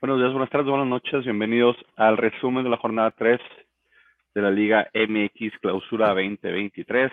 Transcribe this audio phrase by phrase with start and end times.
[0.00, 1.24] Buenos días, buenas tardes, buenas noches.
[1.24, 3.38] Bienvenidos al resumen de la jornada 3
[4.34, 7.10] de la Liga MX Clausura 2023.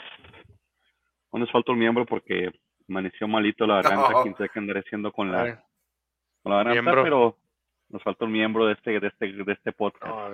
[1.32, 2.50] ¿Dónde nos falta un miembro porque
[2.88, 4.24] amaneció malito la garganta, No.
[4.24, 5.62] quién sabe qué andaré haciendo con la,
[6.42, 7.04] con la garganta, Miembro.
[7.04, 7.38] pero
[7.90, 10.06] nos falta un miembro de este, de este, de este podcast.
[10.06, 10.30] no,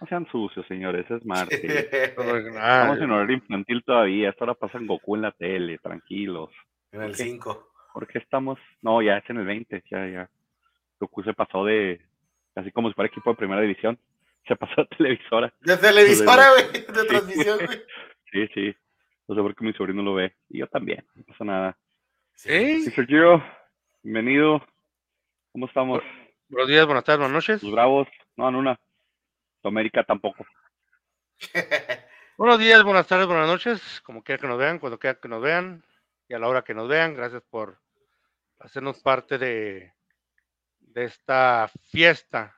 [0.00, 1.60] No sean sucios, señores, es martes.
[2.16, 6.50] no, Estamos en horario infantil todavía, esta hora pasan Goku en la tele, tranquilos.
[6.92, 7.16] en el Ok.
[7.16, 7.68] 5.
[7.92, 8.58] ¿Por qué estamos?
[8.82, 10.30] No, ya es en el 20, ya, ya.
[11.02, 12.00] Goku se pasó de,
[12.54, 13.98] así como si fuera equipo de primera división,
[14.46, 15.52] se pasó a televisora.
[15.60, 17.82] De televisora, güey, de transmisión, güey.
[18.30, 18.76] Sí, sí.
[19.28, 20.34] No sé por qué mi sobrino lo ve.
[20.48, 21.78] Y yo también, no pasa nada.
[22.34, 22.84] ¿Sí?
[22.86, 23.06] Mr.
[23.06, 23.44] Giro,
[24.02, 24.64] bienvenido.
[25.52, 26.02] ¿Cómo estamos?
[26.48, 27.62] Buenos días, buenas tardes, buenas noches.
[27.62, 28.80] Los Bravos, no, en una.
[29.60, 30.44] Tu América tampoco.
[32.38, 34.00] Buenos días, buenas tardes, buenas noches.
[34.00, 35.84] Como quiera que nos vean, cuando quiera que nos vean
[36.28, 37.14] y a la hora que nos vean.
[37.14, 37.78] Gracias por
[38.58, 39.92] hacernos parte de,
[40.92, 42.54] de esta fiesta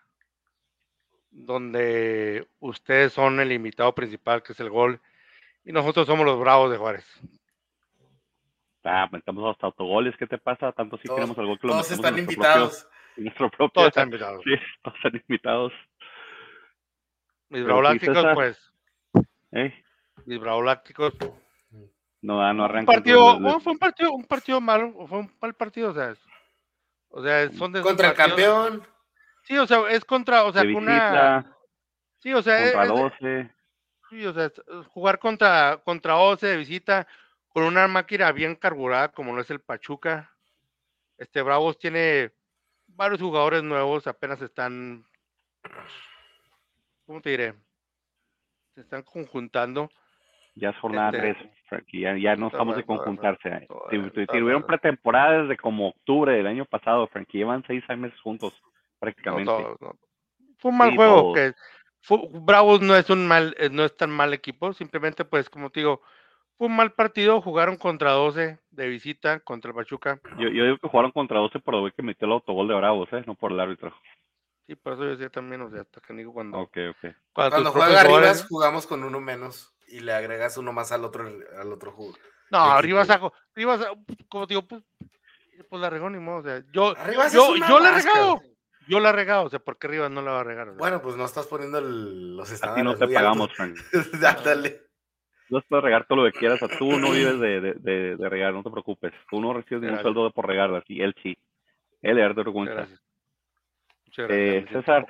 [1.31, 5.01] donde ustedes son el invitado principal, que es el gol,
[5.65, 7.07] y nosotros somos los Bravos de Juárez.
[8.85, 10.71] Ah, metamos hasta autogoles, ¿qué te pasa?
[10.73, 12.71] Tanto sí Todos- queremos al gol que lo Todos metemos están invitados.
[12.83, 13.71] propio- en nuestro propio.
[13.73, 14.43] Todos están invitados.
[14.45, 14.51] Sí,
[14.83, 15.73] todos están invitados.
[17.49, 18.35] Mis Pero Bravos sí, Lácticos, César.
[18.35, 18.73] pues,
[19.53, 19.85] ¿Eh?
[20.27, 21.15] mis Bravos Lácticos.
[22.21, 22.93] No, ah, no Un arranca.
[22.93, 26.25] partido, fue un partido, un partido malo, fue un mal partido, o sea, es-
[27.17, 28.87] o sea, son de Contra el campeón.
[29.45, 31.57] Sí, o sea, es contra, o sea, de con una, visita,
[32.19, 33.55] sí, o sea, contra es- 12.
[34.11, 37.07] sí, o sea, es- jugar contra, contra 11 de visita
[37.49, 40.35] con una máquina bien carburada como lo es el Pachuca.
[41.17, 42.33] Este Bravos tiene
[42.89, 45.07] varios jugadores nuevos, apenas están,
[47.07, 47.55] ¿cómo te diré?
[48.75, 49.89] Se están conjuntando.
[50.57, 52.01] Ya es jornada Este, 3, Frankie.
[52.01, 53.67] Ya, ya no estamos de conjuntarse.
[54.29, 57.39] tuvieron pretemporada desde como octubre del año pasado, Frankie.
[57.39, 58.71] Llevan seis meses juntos, No,
[59.01, 59.51] prácticamente.
[59.51, 59.95] todos, no.
[60.59, 61.21] Fue un mal Sí, juego.
[61.21, 61.35] todos.
[61.35, 61.53] Que
[62.03, 64.73] fue- Bravos no es un mal, eh, no es tan mal equipo.
[64.73, 66.01] Simplemente, pues, como te digo,
[66.57, 67.41] fue un mal partido.
[67.43, 70.21] Jugaron contra 12 de visita contra el Pachuca.
[70.39, 73.13] Yo, yo digo que jugaron contra 12 por el que metió el autogol de Bravos,
[73.13, 73.25] ¿eh?
[73.27, 73.93] No por el árbitro.
[74.67, 76.97] Sí, por eso yo decía también, o sea, hasta que digo cuando, Ok, ok.
[77.33, 80.93] cuando, Cuando juega propios arriba, jugadores- jugamos con uno menos y le agregas uno más
[80.93, 81.27] al otro,
[81.59, 82.19] al otro jugador.
[82.51, 84.83] No, arriba saco, arriba saco, como te digo, pues,
[85.69, 86.39] pues la regó ni modo.
[86.39, 86.95] O sea, yo,
[87.33, 88.41] yo, yo la he regado.
[88.87, 90.69] Yo la he regado, o sea, ¿por qué arriba no la va a regar?
[90.69, 93.51] O sea, Bueno, pues no estás poniendo el- los A ti estándares no te pagamos.
[93.55, 93.77] Frank.
[94.21, 94.83] Dale.
[95.49, 96.63] No puedes regar todo lo que quieras.
[96.63, 99.13] O sea, tú no vives de, de, de, de regar, no te preocupes.
[99.31, 100.03] Tú no recibes ningún Gracias.
[100.03, 100.85] sueldo de por regarlas.
[100.89, 101.37] Y él sí.
[102.03, 103.01] Él le muchas gracias.
[104.07, 105.07] Muchas Eh, César.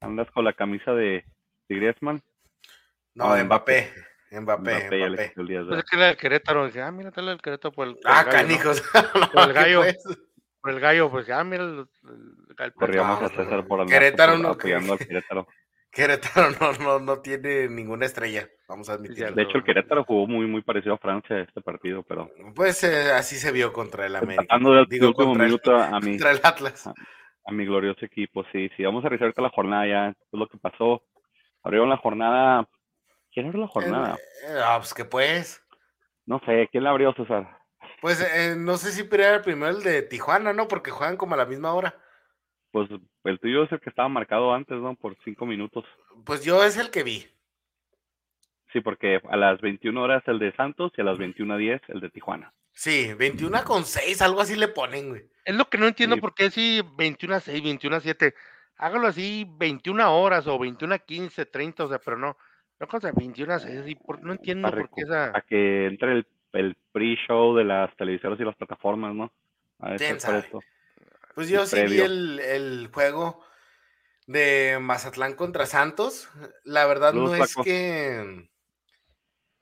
[0.00, 1.24] Andas con la camisa de,
[1.68, 2.20] de Griezmann.
[3.16, 3.90] No, Ah, Mbappé.
[4.30, 5.02] Mbappé, Mbappé, Mbappé.
[5.02, 6.66] el de- Pues es que era el Querétaro.
[6.66, 8.42] Dije, ah, mira, tal el Querétaro por el, por Ah, el gallo, ¿no?
[8.48, 8.82] canijos.
[8.82, 9.82] Por el ¿Qué gallo.
[10.60, 13.98] Por el gallo, pues, ah, mira, el, el, el- Corríamos No, a César por andar
[13.98, 15.46] Querétaro no- apoyando al Querétaro.
[15.90, 19.34] Querétaro no, no, no tiene ninguna estrella, vamos a admitirlo.
[19.34, 23.12] De hecho, el Querétaro jugó muy, muy parecido a Francia este partido, pero Pues eh,
[23.12, 24.42] así se vio contra el América.
[24.42, 26.86] tratando de, de Digo, último contra el- minuto a, a mi, Contra el Atlas.
[26.88, 28.44] a mi glorioso equipo.
[28.52, 30.08] Sí, sí, vamos a revisar la jornada ya.
[30.10, 31.02] Esto es lo que pasó.
[31.62, 32.68] Abrieron la jornada.
[33.36, 34.18] ¿Quién abrió la jornada?
[34.48, 35.62] Eh, ah, pues que pues.
[36.24, 37.58] No sé, ¿quién la abrió, César?
[38.00, 40.68] Pues eh, no sé si era el primero el de Tijuana, ¿no?
[40.68, 41.94] Porque juegan como a la misma hora.
[42.72, 42.88] Pues
[43.24, 44.94] el tuyo es el que estaba marcado antes, ¿no?
[44.94, 45.84] Por cinco minutos.
[46.24, 47.28] Pues yo es el que vi.
[48.72, 52.08] Sí, porque a las 21 horas el de Santos y a las 21.10 el de
[52.08, 52.54] Tijuana.
[52.72, 55.28] Sí, 21 con 6, algo así le ponen, güey.
[55.44, 56.22] Es lo que no entiendo Sí.
[56.22, 58.34] por qué si 21 a 6, 21 a 7.
[58.78, 62.38] Hágalo así 21 horas o 21 a 15, 30, o sea, pero no.
[62.78, 65.32] No cosa 21 a 6, así, por- no entiendo Para, por qué esa.
[65.32, 69.32] para que entre el, el pre-show de las televisoras y las plataformas, ¿no?
[69.78, 70.60] A ver, esto.
[71.34, 73.44] Pues yo sí vi el, el juego
[74.26, 76.28] de Mazatlán contra Santos.
[76.64, 78.48] La verdad no es que.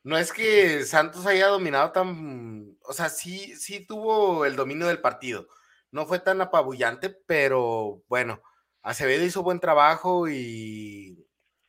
[0.04, 2.76] No es que Santos haya dominado tan.
[2.82, 5.48] O sea, sí, sí tuvo el dominio del partido.
[5.90, 8.42] No fue tan apabullante, pero bueno,
[8.82, 11.23] Acevedo hizo buen trabajo y,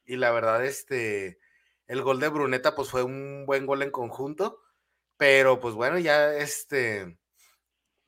[0.06, 1.40] y la verdad, este,
[1.88, 4.62] el gol de Bruneta, pues fue un buen gol en conjunto.
[5.18, 7.18] Pero pues bueno, ya este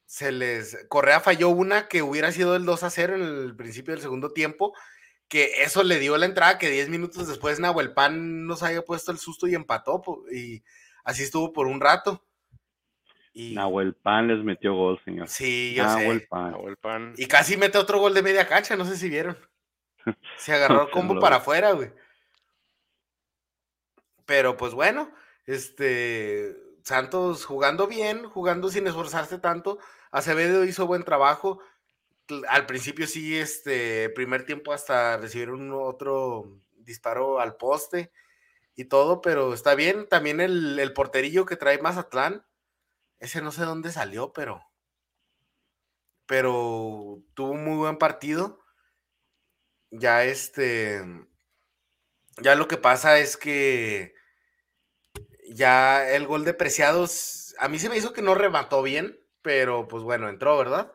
[0.05, 0.85] se les.
[0.89, 4.31] Correa falló una que hubiera sido el 2 a 0 en el principio del segundo
[4.31, 4.73] tiempo.
[5.27, 9.11] Que eso le dio la entrada que 10 minutos después Nahuel Pan nos haya puesto
[9.11, 10.01] el susto y empató.
[10.31, 10.63] Y
[11.03, 12.23] así estuvo por un rato.
[13.33, 15.27] Y Nahuel Pan les metió gol, señor.
[15.27, 16.27] sí, yo Nahuel sé.
[16.27, 16.53] Pan.
[16.55, 17.13] o el pan.
[17.17, 19.37] Y casi mete otro gol de media cancha, no sé si vieron.
[20.37, 21.91] Se agarró el combo para afuera, güey.
[24.25, 25.11] Pero pues bueno,
[25.45, 26.55] este
[26.87, 29.77] Santos jugando bien, jugando sin esforzarse tanto.
[30.09, 31.59] Acevedo hizo buen trabajo.
[32.47, 38.11] al principio sí, este, primer tiempo hasta recibir un otro disparo al poste
[38.75, 40.07] y todo, pero está bien.
[40.07, 42.45] También el, el porterillo que trae Mazatlán,
[43.19, 44.63] ese no sé dónde salió, pero,
[46.25, 48.61] pero tuvo un muy buen partido.
[49.91, 51.01] Ya este,
[52.41, 54.13] ya lo que pasa es que
[55.49, 59.87] ya el gol de Preciados, a mí se me hizo que no remató bien, pero
[59.87, 60.93] pues bueno, entró, ¿verdad?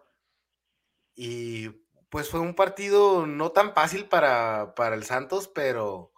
[1.15, 1.71] Y
[2.11, 6.13] pues fue un partido no tan fácil para, para el Santos, pero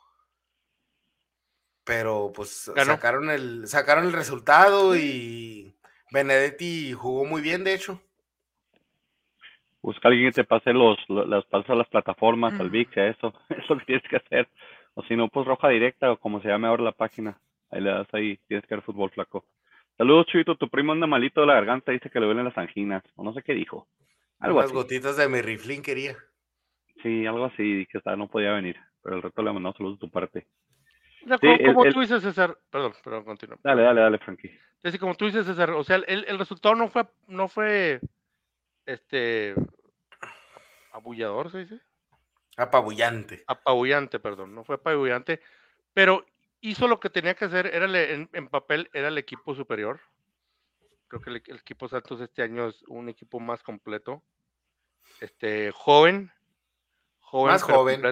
[1.85, 5.79] pero pues sacaron el sacaron el resultado y
[6.11, 8.03] Benedetti jugó muy bien, de hecho.
[9.85, 13.69] Busca alguien que te pase los, las pasos a las plataformas, al VIX, eso, es
[13.69, 14.49] lo que tienes que hacer.
[14.95, 17.39] O si no, pues roja directa o como se llame ahora la página.
[17.71, 19.45] Ahí le das ahí, tienes que ver fútbol flaco.
[19.99, 23.05] Saludos, Chuito, tu primo anda malito de la garganta, dice que le duelen las anginas,
[23.15, 23.87] o no sé qué dijo.
[24.39, 26.17] Algo Las gotitas de mi riflín quería.
[27.03, 30.11] Sí, algo así, que no podía venir, pero el resto le mandamos saludos de tu
[30.11, 30.47] parte.
[31.63, 33.59] como, tú dices, César, perdón, perdón, continúa.
[33.63, 34.59] Dale, dale, dale, Frankie.
[34.83, 38.01] Es como tú dices, César, o sea, el, el resultado no fue, no fue,
[38.87, 39.55] este,
[40.93, 41.81] abullador, ¿se dice?
[42.57, 43.45] Apabullante.
[43.47, 45.41] Apabullante, perdón, no fue apabullante,
[45.93, 46.25] pero
[46.61, 50.01] hizo lo que tenía que hacer, era en, en papel, era el equipo superior.
[51.09, 54.23] Creo que el, equipo Santos este año es un equipo más completo.
[55.21, 56.33] Este, joven,
[57.21, 57.53] joven.
[57.53, 58.03] Más joven.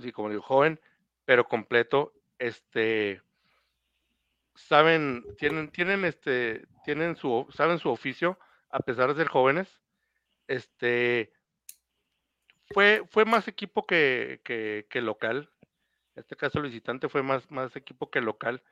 [0.00, 0.80] sí, como digo, joven,
[1.24, 2.12] pero completo.
[2.38, 3.20] Este,
[4.54, 8.38] saben, tienen, tienen este, tienen su, saben su oficio,
[8.70, 9.68] a pesar de ser jóvenes.
[10.46, 11.32] Este,
[12.70, 15.50] fue, fue más equipo que, que, local.
[16.14, 18.62] En este caso, el visitante fue más, más equipo que local.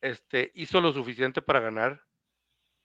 [0.00, 2.02] Este, hizo lo suficiente para ganar,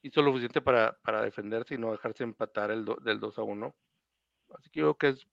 [0.02, 3.76] hizo lo suficiente para, para defenderse y no dejarse empatar el del 2 a 1.
[4.56, 5.28] Así que creo que es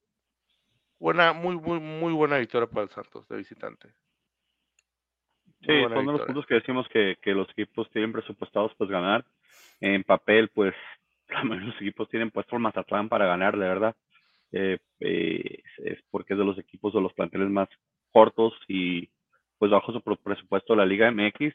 [0.98, 3.88] buena, muy, muy, muy buena victoria para el Santos de visitante.
[5.60, 9.24] sí, son los puntos que decimos que, que, los equipos tienen presupuestados pues ganar.
[9.80, 10.74] En papel, pues,
[11.44, 13.94] los equipos tienen puesto el Mazatlán para ganar, de verdad.
[14.52, 17.68] Eh, eh, es porque es de los equipos de los planteles más
[18.12, 19.08] cortos y
[19.58, 21.54] pues bajo su presupuesto la Liga MX.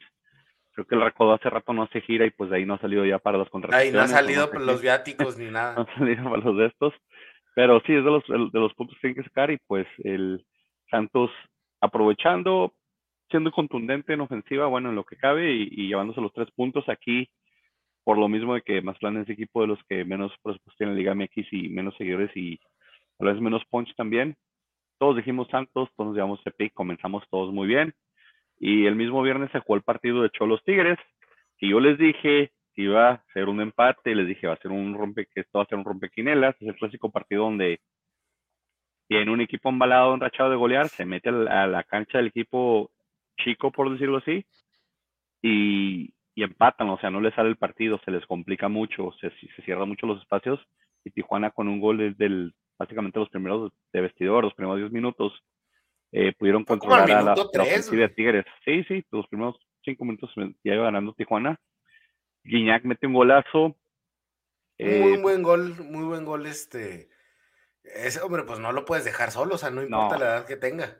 [0.72, 2.80] Creo que el Recodo hace rato no hace gira y pues de ahí no ha
[2.80, 3.94] salido ya para las contrataciones.
[3.94, 5.75] Ahí no ha salido los viáticos ni nada.
[5.75, 6.94] No ha salido para los de estos.
[7.56, 10.45] Pero sí, es de los, de los puntos que tienen que sacar y pues el
[10.90, 11.31] Santos
[11.81, 12.74] aprovechando,
[13.30, 16.88] siendo contundente en ofensiva, bueno, en lo que cabe y, y llevándose los tres puntos
[16.90, 17.30] aquí
[18.10, 20.96] por lo mismo de que Mazatlán es equipo de los que menos presupuesto tiene en
[20.96, 22.60] la Liga MX y menos seguidores y
[23.20, 24.36] a veces menos punch también.
[24.98, 27.94] Todos dijimos Santos, todos nos llevamos CP comenzamos todos muy bien.
[28.58, 30.98] Y el mismo viernes se jugó el partido de Cholos Tigres,
[31.60, 34.72] y yo les dije que iba a ser un empate, les dije va a ser
[34.72, 37.80] un rompe, que esto va a ser un rompequinelas, es el clásico partido donde
[39.08, 42.90] tiene un equipo embalado, enrachado de golear, se mete a la, cancha del equipo
[43.38, 44.44] chico, por decirlo así,
[45.44, 49.30] y, y, empatan, o sea, no les sale el partido, se les complica mucho, se,
[49.31, 50.59] se cierran mucho los espacios,
[51.04, 54.92] y Tijuana con un gol desde el básicamente los primeros de vestidor, los primeros 10
[54.92, 55.33] minutos,
[56.12, 58.45] eh, pudieron controlar a la, ofensiva de Tigres.
[58.64, 60.31] Sí, sí, los primeros 5 minutos
[60.64, 61.59] ya iba ganando Tijuana.
[62.44, 63.76] Guiñac mete un golazo.
[64.80, 67.09] muy eh, buen gol, muy buen gol este.
[67.83, 70.56] Ese hombre, pues no lo puedes dejar solo, o sea, no importa la edad que
[70.56, 70.98] tenga.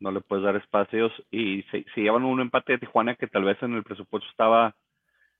[0.00, 3.60] No le puedes dar espacios y se, llevan un empate de Tijuana que tal vez
[3.62, 4.74] en el presupuesto estaba,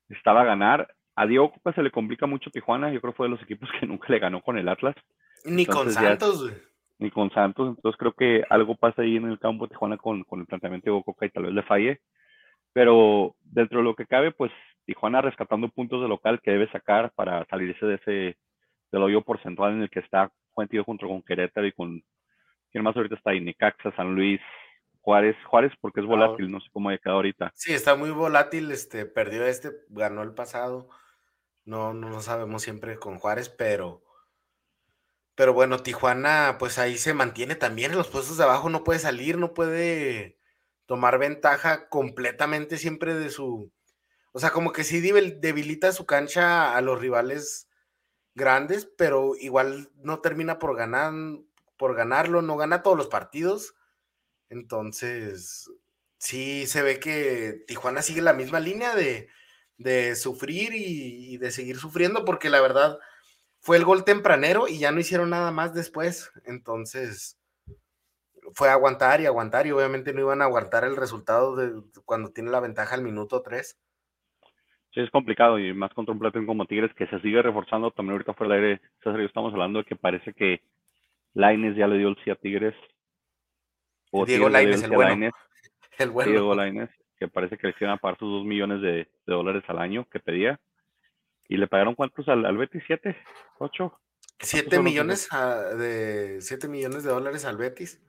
[0.09, 0.95] estaba a ganar.
[1.15, 3.69] A Diego pues, se le complica mucho Tijuana, yo creo que fue de los equipos
[3.79, 4.97] que nunca le ganó con el Atlas.
[5.45, 6.53] Ni con Santos,
[6.99, 10.25] Ni con Santos, entonces creo que algo pasa ahí en el campo de Tijuana con,
[10.25, 12.01] con el planteamiento de Bococa y tal vez le falle.
[12.73, 14.53] Pero dentro de lo que cabe, pues
[14.85, 18.37] Tijuana rescatando puntos de local que debe sacar para salirse de ese
[18.91, 22.03] del hoyo porcentual en el que está Juantillo junto con Querétaro y con
[22.71, 24.41] quién más ahorita está ahí, Necaxa, San Luis,
[25.01, 27.53] Juárez, Juárez porque es volátil, no sé cómo haya quedado ahorita.
[27.55, 30.89] Sí, está muy volátil, este, perdió este, ganó el pasado.
[31.65, 34.03] No, no lo sabemos siempre con Juárez, pero
[35.39, 38.99] pero bueno, Tijuana, pues ahí se mantiene también en los puestos de abajo, no puede
[38.99, 40.37] salir, no puede
[40.85, 43.71] tomar ventaja completamente siempre de su.
[44.33, 47.69] O sea, como que sí debilita su cancha a los rivales
[48.35, 51.13] grandes, pero igual no termina por ganar,
[51.79, 53.75] por ganarlo, no gana todos los partidos.
[54.51, 55.71] Entonces,
[56.19, 59.29] sí se ve que Tijuana sigue la misma línea de,
[59.79, 62.99] de sufrir y, de seguir sufriendo, porque la verdad
[63.61, 66.33] fue el gol tempranero y ya no hicieron nada más después.
[66.45, 67.41] Entonces,
[68.55, 71.57] fue aguantar y aguantar y obviamente no iban a aguantar el resultado
[72.05, 73.79] cuando tiene la ventaja al minuto 3.
[74.91, 77.91] Sí, es complicado y más contra un platón como Tigres que se sigue reforzando.
[77.91, 80.63] También ahorita fuera del aire, César yo estamos hablando de que parece que
[81.39, 82.75] Laines ya le dio el sí a Tigres.
[84.13, 84.41] Diego sí el
[84.91, 85.09] bueno.
[85.11, 85.33] Lainez,
[85.99, 86.31] El bueno.
[86.33, 89.63] Diego Lainez, que parece que le iban a pagar sus dos millones de, de dólares
[89.69, 90.59] al año que pedía.
[91.49, 92.83] ¿Y le pagaron cuántos al, al Betis?
[92.87, 93.17] ¿Siete?
[93.59, 93.99] ¿Ocho?
[94.41, 98.01] Siete millones a- de siete millones de dólares al Betis.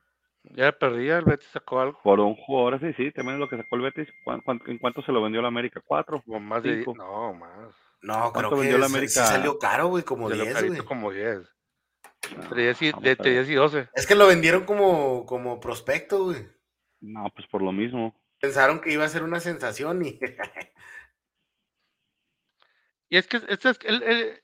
[0.43, 1.99] Ya perdía, el Betis sacó algo.
[2.03, 4.07] Por un jugador así, sí, también es lo que sacó el Betis.
[4.23, 5.81] ¿Cuán- cuán- ¿En cuánto se lo vendió la América?
[5.85, 6.21] ¿Cuatro?
[6.25, 6.83] Como más de.
[6.95, 7.75] No, más.
[8.01, 9.25] No, ¿Cuánto creo que vendió la sí- sí América?
[9.25, 10.85] salió caro, güey, como De lo 10, carito güey.
[10.87, 11.39] como 10.
[12.35, 13.45] No, Entre 10 y, de a entre ver.
[13.45, 13.89] 10 y 12.
[13.93, 16.47] Es que lo vendieron como, como prospecto, güey.
[17.01, 18.15] No, pues por lo mismo.
[18.39, 20.19] Pensaron que iba a ser una sensación y
[23.09, 24.43] Y es que este es el, el,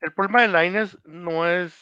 [0.00, 1.74] el problema de Laines no es.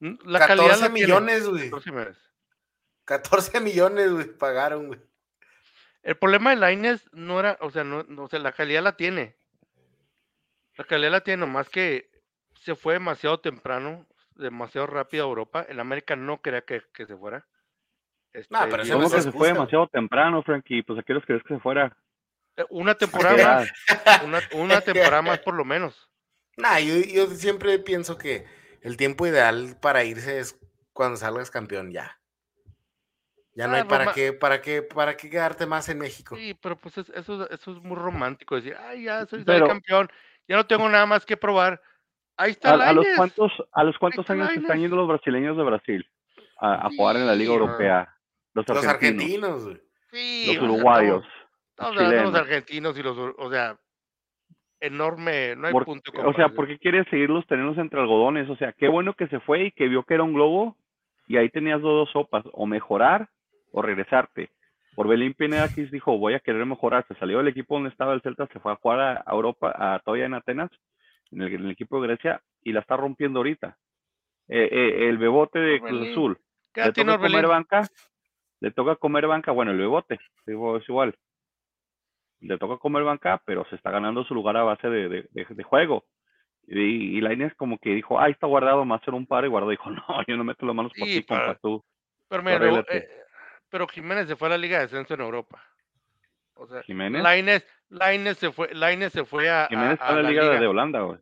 [0.00, 1.00] La calidad 14 la tiene.
[1.00, 1.70] millones, güey.
[1.70, 2.18] 14 millones.
[3.04, 5.00] 14 millones, güey, pagaron, güey.
[6.02, 8.96] El problema de Laines no era, o sea, no, no, o sea, la calidad la
[8.96, 9.36] tiene.
[10.76, 12.10] La calidad la tiene, nomás que
[12.64, 15.66] se fue demasiado temprano, demasiado rápido a Europa.
[15.68, 17.46] El América no quería que, que se fuera.
[18.32, 20.82] Este, pero ese no ¿Cómo que se fue demasiado temprano, Frankie?
[20.82, 21.94] Pues a qué hores crees que se fuera.
[22.56, 26.08] eh, una temporada más, una, una temporada más por lo menos.
[26.58, 28.44] Nah, yo, yo siempre pienso que
[28.82, 30.58] el tiempo ideal para irse es
[30.92, 32.20] cuando salgas campeón, ya.
[33.54, 36.36] Ya no Ah, hay para Roma- qué, para qué, para qué quedarte más en México.
[36.36, 39.66] Sí, pero pues es- eso, eso es muy romántico, decir, ay, ya soy, soy Pero-
[39.66, 40.10] campeón,
[40.46, 41.80] ya no tengo nada más que probar.
[42.36, 43.16] Ahí está ¿A, a los Lainez.
[43.16, 44.82] cuántos, a los cuántos años se están Lainez.
[44.84, 46.06] yendo los brasileños de Brasil
[46.58, 48.08] a, a jugar en la Liga Europea?
[48.54, 49.80] Los Los argentinos, argentinos.
[50.10, 51.24] Sí, los o sea, uruguayos.
[51.24, 52.40] estamos- los estamos hablando de los chilenos.
[52.40, 53.76] argentinos y los, o sea,
[54.80, 56.48] enorme, no hay Por- punto de o sea.
[56.48, 58.48] ¿por qué quieres seguirlos teniendo entre algodones?
[58.50, 60.76] O sea, qué bueno que se fue y que vio que era un globo
[61.28, 63.28] y ahí tenías dos, dos sopas, o mejorar
[63.70, 64.50] o regresarte.
[64.94, 67.06] Por Belín Pineda dijo, voy a querer mejorar.
[67.08, 69.72] Se salió del equipo donde estaba el Celta, se fue a jugar a a Europa,
[69.74, 70.70] a todavía en Atenas,
[71.32, 73.76] en el, en el equipo de Grecia, y la está rompiendo ahorita.
[74.48, 76.08] Eh, eh, el bebote de Cruz.
[76.10, 76.38] Azul,
[76.72, 77.88] ¿Qué le tiene toca comer banca,
[78.60, 81.14] le toca comer banca, bueno, el bebote, digo, es igual.
[82.40, 85.46] Le toca comer banca, pero se está ganando su lugar a base de, de- de-
[85.48, 86.04] de juego.
[86.66, 89.70] Y, y Lainez como que dijo, ah, está guardado, más hacer un par, y guardó
[89.70, 91.84] dijo, no, yo no meto las manos por ti, compa, para- tú.
[92.28, 93.08] Pero, mira, eh,
[93.68, 95.62] pero Jiménez se fue a la Liga de Descenso en Europa.
[96.54, 97.22] O sea, Jiménez.
[97.22, 100.66] Lainez, Lainez se fue, Lainez se fue a, Jiménez a- está en la liga, de
[100.66, 101.18] Holanda, güey.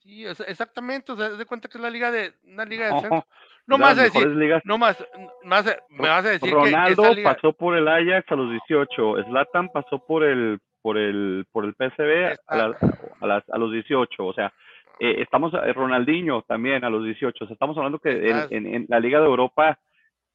[0.00, 2.90] Sí, es- exactamente, o sea, de cuenta que es la liga de una liga de
[2.92, 3.26] No, descenso.
[3.66, 4.62] No, vas a decir, ligas.
[4.64, 4.96] no más,
[5.44, 8.50] más me vas a decir Ronaldo que esa liga, pasó por el Ajax a los
[8.50, 12.76] 18, Zlatan pasó por el por el por el PSV a, la-
[13.20, 14.52] a las- a los 18, o sea,
[15.00, 18.52] eh, estamos eh, Ronaldinho también a los 18, o sea, estamos hablando que en, Estás-
[18.52, 19.78] en- en la Liga de Europa,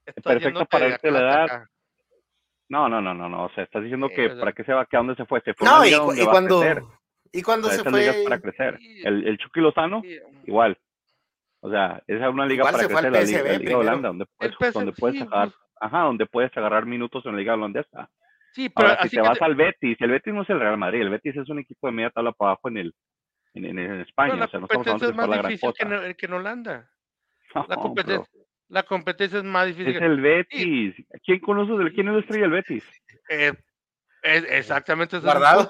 [0.05, 1.43] estás perfecto yéndote para irte la edad.
[1.45, 1.69] acá.
[2.73, 4.73] No, no, no, no, no, o sea, estás diciendo que o sea- para qué se
[4.73, 6.61] va, que a dónde se fue, se fue a No, y, cu- y cuando,
[7.31, 8.79] y cuando o sea, se fue, para crecer.
[9.03, 10.77] El, el Chucky Lozano Sí, igual.
[11.61, 13.77] O sea, esa es una liga Igual para crecer, la liga, la liga.
[13.77, 15.59] Holanda, donde puedes, El PSV, donde puedes sí, agarrar, pues.
[15.79, 18.09] ajá, donde puedes agarrar minutos en la liga holandesa.
[18.53, 20.49] Sí, pero Ahora, si así te que vas te- al Betis, el Betis no es
[20.49, 22.93] el Real Madrid, el Betis es un equipo de media tabla para abajo en el
[23.55, 25.29] en, en- en España, pero la o sea, no estamos competencia es hablando de más
[25.29, 26.89] la gran difícil que en, que en Holanda.
[27.55, 29.95] La No, competencia, bro, la competencia es más difícil.
[29.95, 30.95] es el Betis.
[31.25, 32.83] ¿Quién conoce del quién es la estrella del Betis?
[33.29, 33.53] eh,
[34.23, 35.67] es- exactamente Guardado.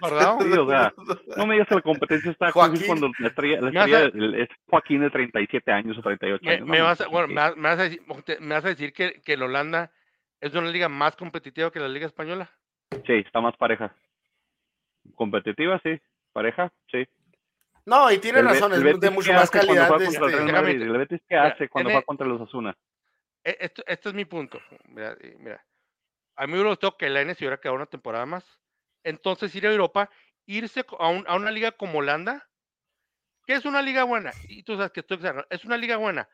[0.00, 0.38] Guardado.
[0.42, 0.92] Sí, o sea,
[1.36, 2.82] no me digas que la competencia está Joaquín.
[2.86, 6.66] cuando la estrella, la estrella el- es Joaquín de 37 años o 38 Me, años.
[6.68, 8.64] me no, vas a, pues, bueno, me, vas- me vas a decir, te- me vas
[8.64, 9.92] a decir que, que el Holanda
[10.40, 12.50] es una liga más competitiva que la liga española.
[13.06, 13.94] Sí, está más pareja.
[15.14, 15.98] Competitiva, sí.
[16.32, 17.06] Pareja, sí.
[17.88, 19.88] No, y tiene El razón, el es Betis, de mucho ¿qué más hace cuando calidad.
[19.88, 22.26] juega de contra el este- Déjame ¿El Betis qué mira, hace cuando tiene- juega contra
[22.26, 22.76] los Asuna?
[23.44, 24.60] E- Esto, este es mi punto.
[24.88, 25.64] Mira, mira,
[26.36, 28.44] a mí me gustó que la N se hubiera quedado una temporada más.
[29.04, 30.10] Entonces ir a Europa,
[30.46, 32.46] irse a, un- a una liga como Holanda,
[33.46, 36.28] que es una liga buena, y tú sabes que estoy exagerando, es una liga buena,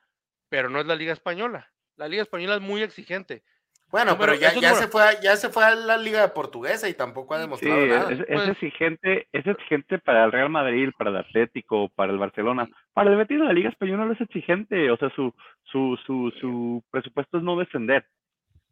[0.49, 1.71] pero no es la liga española.
[1.97, 3.45] La liga española es muy exigente.
[3.91, 6.95] Bueno, pero ya, ya, se fue a, ya se fue a la liga portuguesa y
[6.95, 8.13] tampoco ha Sí, Sí, demostrado es, nada.
[8.13, 12.19] es- es Pues- exigente, es exigente para el Real Madrid, para el Atlético, para el
[12.19, 12.69] Barcelona.
[12.93, 15.33] Para el Betis la Liga Española no es exigente, o sea, su
[15.65, 18.05] su su su presupuesto es no descender,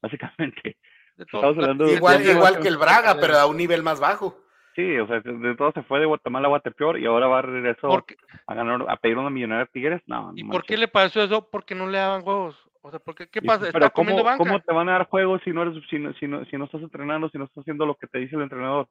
[0.00, 0.76] básicamente.
[1.16, 3.82] De Estamos la- hablando de- Igual, de- igual que el Braga, pero a un nivel
[3.82, 4.40] más bajo.
[4.74, 7.40] Sí, o sea, de, de todo se fue de Guatemala a Guatepeor y ahora va
[7.40, 10.00] a regreso ¿Por qué- a ganar a pedir una millonaria a Tigres.
[10.06, 11.48] No, ¿Y no por qué le pasó eso?
[11.50, 12.56] Porque no le daban juegos.
[12.80, 13.66] O sea, porque, ¿qué Y- pasa?
[13.66, 14.38] Está ¿cómo, comiendo banca.
[14.38, 16.64] ¿cómo te van a dar juegos si no eres, si no, si no, si no
[16.64, 18.88] estás entrenando, si no estás haciendo lo que te dice el entrenador?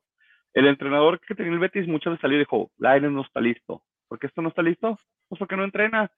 [0.53, 3.81] El entrenador que tenía el Betis muchas veces salió y dijo, Lainez no está listo.
[4.07, 4.97] ¿Por qué esto no está listo?
[5.29, 6.11] Pues porque no entrena.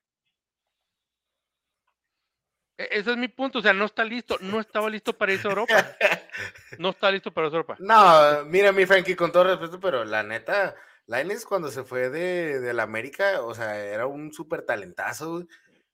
[2.78, 5.48] E- Ese es mi punto, o sea, no está listo, no estaba listo para irse
[5.48, 5.74] a Europa.
[6.80, 7.76] No está listo para irse a Europa.
[7.80, 10.76] No, mira, mi Frankie, con todo respeto, pero la neta,
[11.06, 15.44] Lainez cuando se fue de, de la América, o sea, era un súper talentazo.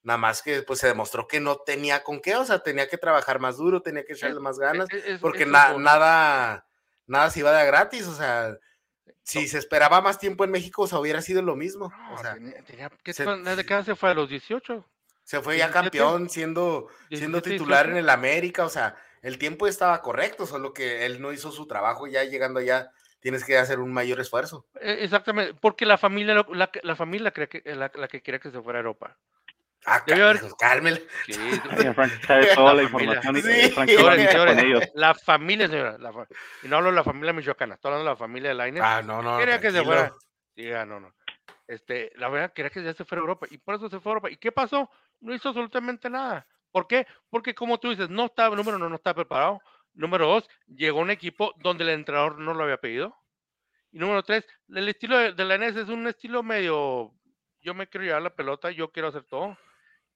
[0.02, 2.98] Nada más que pues se demostró que no tenía con qué, o sea, tenía que
[2.98, 6.66] trabajar más duro, tenía que echarle más ganas, Es- es- porque es na- nada,
[7.06, 8.56] nada se iba de a gratis, o sea,
[9.24, 12.18] si se esperaba más tiempo en México, o sea, hubiera sido lo mismo, No, o
[12.20, 14.10] sea, tenía- tenía- ¿qué se- tal- ¿De qué edad se fue?
[14.10, 14.86] ¿A los 18?
[15.30, 17.92] Se fue ya 17, campeón siendo, siendo 17, titular 18.
[17.92, 21.68] en el América, o sea, el tiempo estaba correcto, solo que él no hizo su
[21.68, 24.66] trabajo, ya llegando allá tienes que hacer un mayor esfuerzo.
[24.82, 28.24] Eh, Exactamente, porque la familia, lo- la, que- la familia cree que, la, la que
[28.24, 29.18] quería que se fuera a Europa.
[29.86, 31.06] Ah, haber- cálmele.
[31.28, 31.34] Sí,
[31.70, 33.16] Ay, Frank sabe toda la familia.
[33.18, 33.72] información y Sí.
[33.72, 34.84] Frank Señores, platica señores, con ellos.
[34.96, 35.98] la familia, señora.
[36.00, 36.28] la fa-
[36.64, 38.82] y no hablo de la familia michoacana, estoy hablando de la familia de Lainez.
[38.84, 39.38] Ah, no, no.
[39.38, 40.12] quería que se fuera.
[40.56, 41.14] Sí, ah, no, no.
[41.68, 43.46] Este, la verdad, quería que ya se fuera a Europa.
[43.52, 44.32] Y por eso se fue a Europa.
[44.32, 44.90] ¿Y qué pasó?
[45.20, 46.48] No hizo absolutamente nada.
[46.72, 47.08] ¿Por qué?
[47.30, 49.62] Porque como tú dices, no estaba, número uno, no estaba preparado.
[49.94, 53.16] Número dos, llegó un equipo donde el entrenador no lo había pedido.
[53.92, 57.12] Y número tres, el estilo de, de la NES es un estilo medio,
[57.62, 59.58] yo me quiero llevar la pelota, yo quiero hacer todo.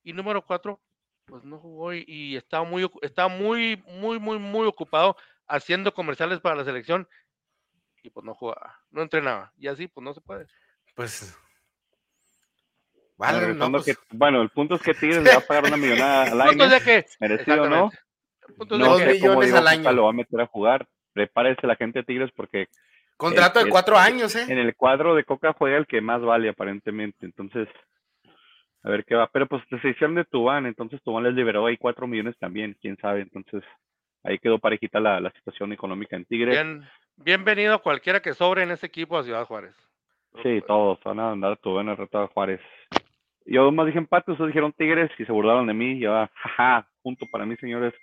[0.03, 0.79] Y número cuatro,
[1.25, 5.17] pues no jugó y, y estaba muy, estaba muy, muy, muy, muy ocupado
[5.47, 7.07] haciendo comerciales para la selección.
[8.03, 9.53] Y pues no jugaba, no entrenaba.
[9.57, 10.47] Y así, pues no se puede.
[10.93, 11.35] Pues.
[13.55, 16.23] No, pues, que- bueno, el punto es que Tigres le va a pagar una millonada
[16.23, 17.91] al Punto año, de que, merecido o no.
[18.57, 19.91] Punto de No Dos sé cómo millones al año.
[19.91, 20.85] lo va a meter a jugar.
[21.13, 22.67] Prepárese la gente de Tigres porque
[23.17, 24.45] contrato el- de cuatro años, ¿eh?
[24.49, 27.25] en el cuadro de Coca juega el que más vale aparentemente.
[27.25, 27.67] Entonces,
[28.83, 29.27] a ver qué va.
[29.27, 32.97] Pero pues se hicieron de Tubán, entonces Tubán les liberó ahí cuatro millones también, quién
[32.97, 33.21] sabe.
[33.21, 33.63] Entonces,
[34.23, 36.53] ahí quedó parejita la, la situación económica en Tigres.
[36.55, 36.83] Bien,
[37.15, 39.75] bienvenido cualquiera que sobre en ese equipo a Ciudad Juárez.
[40.41, 42.59] Sí, todos van a andar Tubán el reto de Juárez.
[43.45, 45.93] Yo más dije empate, ustedes dijeron Tigres y se burlaron de mí.
[45.93, 47.93] Y yo, jaja, punto para mí, señores.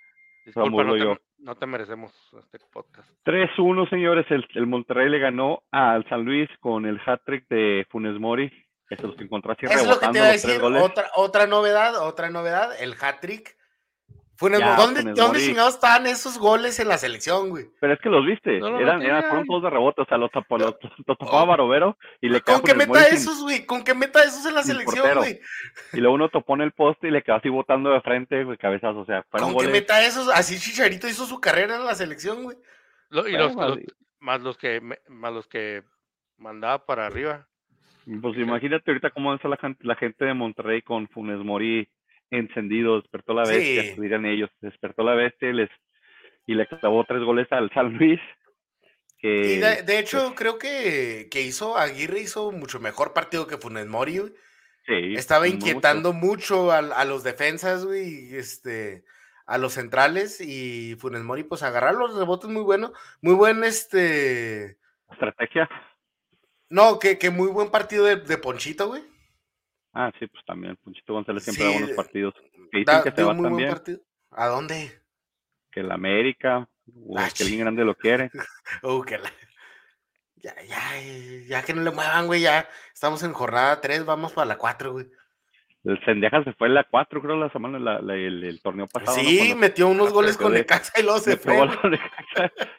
[0.45, 1.17] Disculpa, no te, yo.
[1.39, 3.07] no te merecemos este podcast.
[3.25, 4.25] 3-1, señores.
[4.29, 8.49] El, el Monterrey le ganó al San Luis con el hat-trick de Funes Mori.
[8.89, 10.59] Que se los Eso es lo que te iba a decir.
[10.59, 10.83] goles.
[10.83, 13.55] Otra, otra novedad, otra novedad, el hat-trick.
[14.41, 14.77] Funes Ya, Mori.
[14.81, 15.45] ¿Dónde, Funes ¿dónde Mori.
[15.47, 17.67] chingados estaban esos goles en la selección, güey?
[17.79, 20.31] Pero es que los viste, No eran, eran, fueron todos de rebote, o sea, los
[20.31, 20.75] tapó, los,
[21.07, 23.65] los tapaba Barovero y le quedó Con que Funes meta Mori sin- esos, güey.
[23.65, 25.21] Con que meta esos en la selección, portero.
[25.21, 25.39] güey.
[25.93, 28.57] y luego uno topó en el poste y le quedó así botando de frente, güey,
[28.57, 29.81] cabezazo, o sea, fueron Con que goles.
[29.81, 30.27] meta esos.
[30.29, 32.57] Así Chicharito hizo su carrera en la selección, güey.
[33.09, 33.55] Lo- y los,
[34.19, 35.83] más los que más los que
[36.37, 37.47] mandaba para arriba.
[38.21, 41.87] Pues imagínate ahorita cómo está la gente, la gente de Monterrey con Funes Mori
[42.31, 44.01] encendido, despertó la bestia, Sí.
[44.01, 45.69] dirían ellos, despertó la bestia y les
[46.47, 48.19] y le clavó tres goles al San Luis.
[49.19, 53.45] Que, Y de, de hecho, pues, creo que, que hizo, Aguirre hizo mucho mejor partido
[53.45, 54.17] que Funes Mori,
[54.87, 55.67] sí, Estaba muy mucho.
[55.67, 59.03] inquietando mucho, a, a los defensas, güey, este,
[59.45, 62.91] a los centrales y Funes Mori, pues agarrar los rebotes muy bueno,
[63.21, 64.77] muy buen, este,
[65.11, 65.69] estrategia.
[66.69, 69.03] no, que, que muy buen partido de, de Ponchito, güey.
[69.93, 70.75] Ah, sí, pues también.
[70.77, 72.33] Ponchito González siempre Sí, da buenos partidos.
[72.71, 73.99] Que dicen Da- que se dio va un muy buen también, partido.
[74.31, 75.01] ¿A dónde?
[75.71, 76.67] que el América,
[77.07, 78.29] o Ah, que alguien grande lo quiere.
[78.83, 79.31] Uh, que la-
[80.35, 80.79] Ya, ya,
[81.47, 84.91] ya que no le muevan, güey, ya estamos en jornada 3, vamos para la 4,
[84.93, 85.07] güey.
[85.83, 88.87] El Sendeja se fue en la 4, creo, la semana, la, la- el, el torneo
[88.87, 89.15] pasado.
[89.17, 89.23] ¿no?
[89.23, 91.57] Sí, metió unos goles con Necaxa y luego se fue.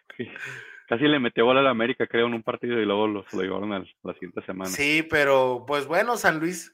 [0.89, 3.73] Casi le metió gol al América, creo, en un partido y luego lo, lo llevaron
[3.73, 4.71] al- la siguiente semana.
[4.71, 6.73] Sí, pero pues bueno, San Luis.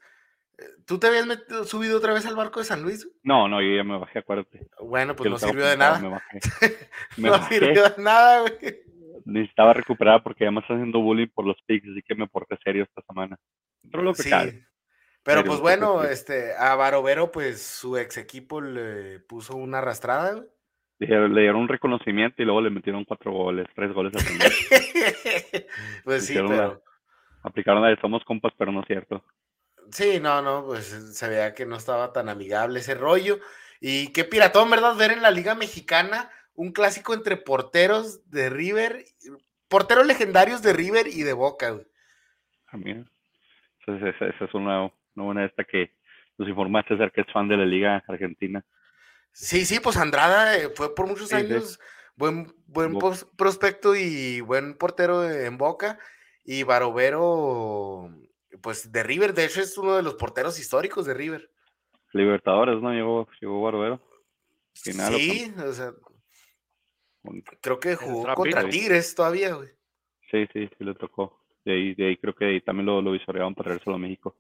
[0.87, 3.09] ¿Tú te habías metido- subido otra vez al barco de San Luis?
[3.23, 4.69] No, no, yo ya me bajé, acuérdate.
[4.81, 5.99] Bueno, pues no sirvió de nada.
[6.01, 6.41] Me bajé.
[7.17, 7.59] Me No bajé.
[7.59, 8.81] sirvió de nada, güey.
[9.25, 12.85] Necesitaba recuperar porque me está haciendo bullying por los picks, así que me porté serio
[12.85, 13.39] esta semana.
[13.91, 14.31] Pero lo que Sí.
[14.31, 14.65] cabe.
[15.23, 20.33] Pero pues pues, bueno, este- a Barovero, pues su ex equipo le puso una arrastrada,
[20.33, 20.47] güey.
[21.01, 24.23] Le dieron- le dieron un reconocimiento y luego le metieron cuatro goles, tres goles al
[24.23, 24.51] final.
[26.05, 26.83] pues sí, la- pero.
[27.43, 29.23] Aplicaron la de somos compas, pero no es cierto.
[29.93, 33.39] Sí, no, no, pues se veía que no estaba tan amigable ese rollo.
[33.81, 34.97] Y qué piratón, ¿verdad?
[34.97, 39.05] Ver en la Liga Mexicana un clásico entre porteros de River,
[39.69, 41.87] porteros legendarios de River y de Boca, güey.
[42.71, 43.09] También.
[43.81, 45.95] Entonces, esa, esa es una, una buena esta que
[46.37, 48.65] nos informaste acerca que es fan de la Liga Argentina.
[49.33, 51.53] Sí, sí, pues Andrada eh, fue por muchos Sí, sí.
[51.53, 51.79] años
[52.17, 52.99] buen, buen
[53.37, 55.99] prospecto y buen portero en Boca.
[56.45, 58.11] Y Barovero,
[58.63, 61.51] pues de River, de hecho es uno de los porteros históricos de River.
[62.13, 62.93] Libertadores, ¿no?
[62.93, 64.01] Llegó, llegó Barbero.
[64.75, 65.93] Final, sí, o sea,
[67.61, 68.43] creo que jugó Trapito.
[68.43, 69.69] contra Tigres todavía, güey.
[70.31, 71.41] Sí, sí, sí le tocó.
[71.65, 73.99] De ahí, de ahí creo que de ahí también lo, lo visoreaban para traérselo a
[73.99, 74.37] México.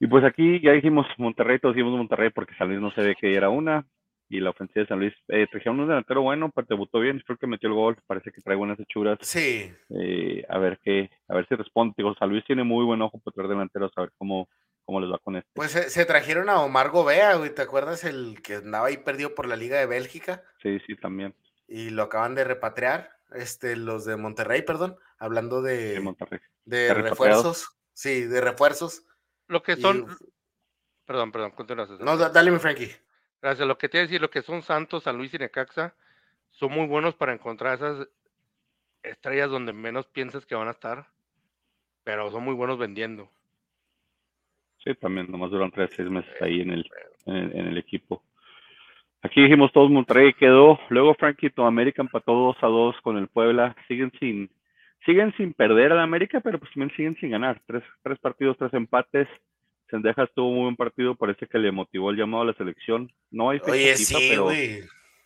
[0.00, 3.16] Y pues aquí ya dijimos Monterrey, todos dijimos Monterrey porque San Luis no se ve
[3.16, 3.86] que era una.
[4.30, 7.38] Y la ofensiva de San Luis, eh, trajeron un delantero bueno, pero debutó bien, creo
[7.38, 9.18] que metió el gol, parece que trae buenas hechuras.
[9.22, 9.72] Sí.
[9.98, 11.94] Eh, a ver qué, a ver si responde.
[11.96, 14.46] Digo, San Luis tiene muy buen ojo para traer delanteros, a ver cómo,
[14.84, 15.48] cómo les va con este.
[15.54, 19.34] Pues se, se trajeron a Omar Gobea, güey, ¿te acuerdas el que andaba ahí perdido
[19.34, 20.42] por la Liga de Bélgica?
[20.62, 21.34] Sí, sí, también.
[21.66, 26.40] Y lo acaban de repatriar, este, los de Monterrey, perdón, hablando de, de Monterrey.
[26.66, 27.68] de refuerzos.
[27.94, 29.06] Sí, de refuerzos.
[29.46, 30.06] Lo que Y- son.
[31.06, 31.86] Perdón, perdón, continúa.
[32.00, 32.90] No, da- dale, mi Frankie.
[33.40, 33.66] Gracias.
[33.66, 35.94] Lo que te iba a decir, lo que son Santos, San Luis y Necaxa,
[36.50, 38.08] son muy buenos para encontrar esas
[39.02, 41.06] estrellas donde menos piensas que van a estar,
[42.04, 43.30] pero son muy buenos vendiendo.
[44.84, 46.90] Sí, también, nomás duran tres, seis meses ahí en el,
[47.26, 48.22] en el, en el equipo.
[49.22, 50.78] Aquí dijimos todos Monterrey quedó.
[50.90, 53.74] Luego Frankie to América empató 2 a 2 con el Puebla.
[53.88, 54.48] Siguen sin,
[55.04, 57.60] siguen sin perder al América, pero pues también siguen sin ganar.
[57.66, 59.28] Tres, tres partidos, tres empates.
[59.90, 63.10] Sendejas tuvo muy buen partido, parece que le motivó el llamado a la selección.
[63.30, 64.82] No hay Oye, sí, pero güey.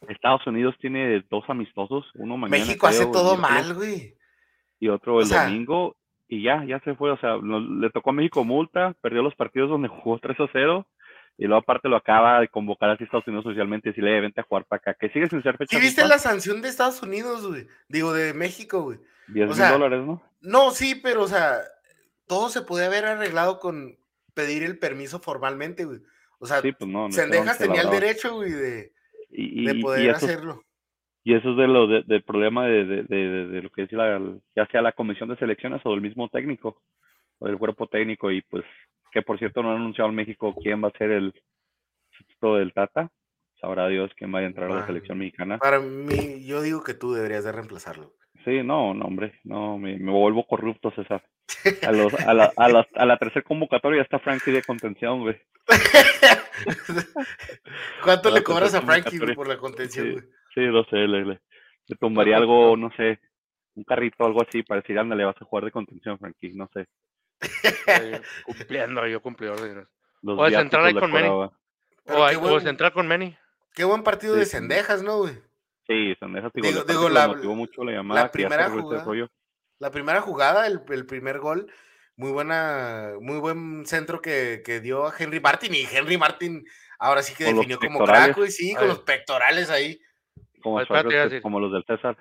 [0.09, 4.15] Estados Unidos tiene dos amistosos, uno mañana México hace todo mal, güey.
[4.81, 5.97] y otro O el sea- domingo
[6.29, 9.35] y ya, ya se fue, o sea, no- le tocó a México multa, perdió los
[9.37, 10.87] partidos donde jugó 3 a 0
[11.39, 14.41] y luego aparte lo acaba de convocar así Estados Unidos socialmente y decirle, "Eh, vente
[14.41, 17.01] a jugar para acá, que sigue sin ser fecha ¿Sí viste la sanción de Estados
[17.03, 17.67] Unidos, güey?
[17.89, 18.99] Digo, de México, güey.
[19.29, 20.23] 10 o mil sea, dólares, ¿no?
[20.41, 21.59] No, sí, pero, o sea,
[22.27, 23.97] todo se podía haber arreglado con
[24.35, 26.01] pedir el permiso formalmente, güey.
[26.39, 27.07] O sea, Sí, pues no.
[27.07, 28.93] no Sendejas tenía el derecho, güey, de,
[29.31, 30.63] y, de y poder eso, hacerlo.
[31.25, 34.21] y eso es de lo de- del problema de, de, lo que dice la,
[34.57, 36.83] ya sea la comisión de selecciones o del mismo técnico
[37.39, 38.65] o del cuerpo técnico y pues
[39.13, 41.33] que por cierto no ha anunciado en México quién va a ser el
[42.11, 43.11] sustituto del Tata.
[43.61, 45.59] Sabrá Dios quién va a entrar a la selección mexicana.
[45.59, 48.15] Para mí, yo digo que tú deberías de reemplazarlo.
[48.45, 51.25] Sí, no, no, hombre, no, me, me vuelvo corrupto, César.
[51.87, 55.21] A, los, a, la, a, la, a la tercera convocatoria ya está Frankie de contención,
[55.21, 55.41] güey.
[58.03, 60.13] ¿Cuánto le cobras a Frankie güey, por la contención, Sí.
[60.13, 60.25] güey?
[60.55, 61.41] Sí, no sé, le, le,
[61.87, 63.21] le tumbaría algo, no sé,
[63.75, 66.87] un carrito, algo así, para decir, ándale, vas a jugar de contención, Frankie, no sé.
[68.45, 69.87] Cumpliendo, yo cumplí órdenes.
[70.21, 71.29] Viáticos entrar ahí con Manny.
[71.29, 71.53] O,
[72.07, 73.37] qué hay- buen- o con Manny.
[73.75, 74.51] Qué buen partido Sí, de sí.
[74.53, 75.35] Sendejas, ¿no, güey?
[75.87, 79.05] Sí, Sendejas, digo, la- motivó mucho la llamada, se primera jugada.
[79.05, 79.31] rollo.
[79.83, 81.67] La primera jugada, el, el primer gol,
[82.15, 85.75] muy buena, muy buen centro que, que dio a Henry Martin.
[85.75, 86.65] Y Henry Martin
[87.01, 88.89] ahora sí que Con definió como crack, güey, sí, con Ay.
[88.91, 90.01] los pectorales ahí.
[90.63, 92.17] Como, Ay, espérate, los del César.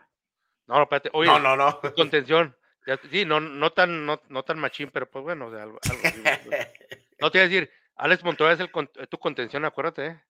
[0.66, 1.12] No, no, espérate.
[1.14, 1.80] Oye, no, no, no.
[1.96, 2.58] contención.
[2.88, 5.78] Ya- sí, no, no tan, no, no tan machín, pero pues bueno, o sea, algo,
[5.88, 6.24] algo así.
[7.20, 10.22] No te iba a decir, Alex Montoya es el, con- tu contención, acuérdate, ¿eh?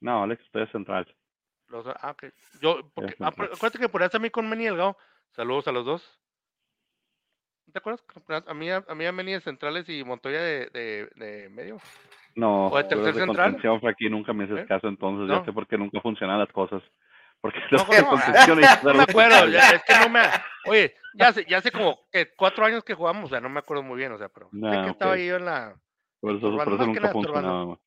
[0.00, 1.06] No, Alex, usted es central.
[1.68, 2.24] Los- ah, ok.
[2.60, 4.98] Yo, porque, ah, acuérdate que ponías a mí con Meni Delgado.
[5.30, 6.20] Saludos a los dos.
[7.72, 8.04] ¿Te acuerdas?
[8.46, 11.78] A mí, a, mí a Meni de centrales y Montoya de, de, de medio.
[12.34, 13.58] No, ¿O de tercer de central?
[13.80, 14.66] Frankie, nunca me haces ¿Eh?
[14.66, 15.44] caso, entonces ya No.
[15.44, 16.82] sé por qué nunca funcionan las cosas.
[17.40, 17.78] Porque No,
[18.54, 20.20] No estás me acuerdo, ya, es que no me.
[20.66, 23.60] Oye, ya hace, ya hace como que cuatro años que jugamos, o sea, no me
[23.60, 25.74] acuerdo muy bien, o sea, pero sé Nah, que estaba yo en la.
[26.20, 27.78] Por eso, por eso nunca funcionaba.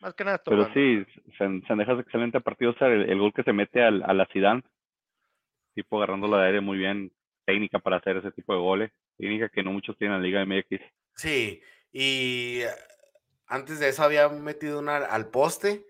[0.00, 1.06] Más que nada Pero sí,
[1.38, 2.72] se, se deja excelente partido.
[2.72, 4.62] O sea, el, el gol que se mete al, a la Zidane,
[5.74, 7.10] tipo agarrando la de aire muy bien,
[7.46, 8.92] técnica para hacer ese tipo de goles.
[9.18, 10.80] Técnica que no muchos tienen en la Liga MX.
[11.16, 12.68] Sí, y eh,
[13.46, 15.86] antes de eso había metido una al poste.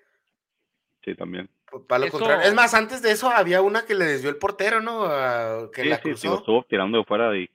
[1.05, 1.49] Sí, también.
[1.89, 2.47] Para lo Eso- contrario.
[2.47, 5.05] Es más, antes de eso había una que le desvió el portero, ¿no?
[5.07, 7.49] Ah, que sí, la sí, sí, lo estuvo tirando de fuera y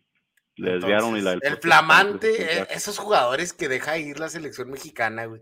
[0.55, 4.27] le desviaron y la Entonces, del El flamante, eh, esos jugadores que deja ir la
[4.29, 5.41] selección mexicana, güey.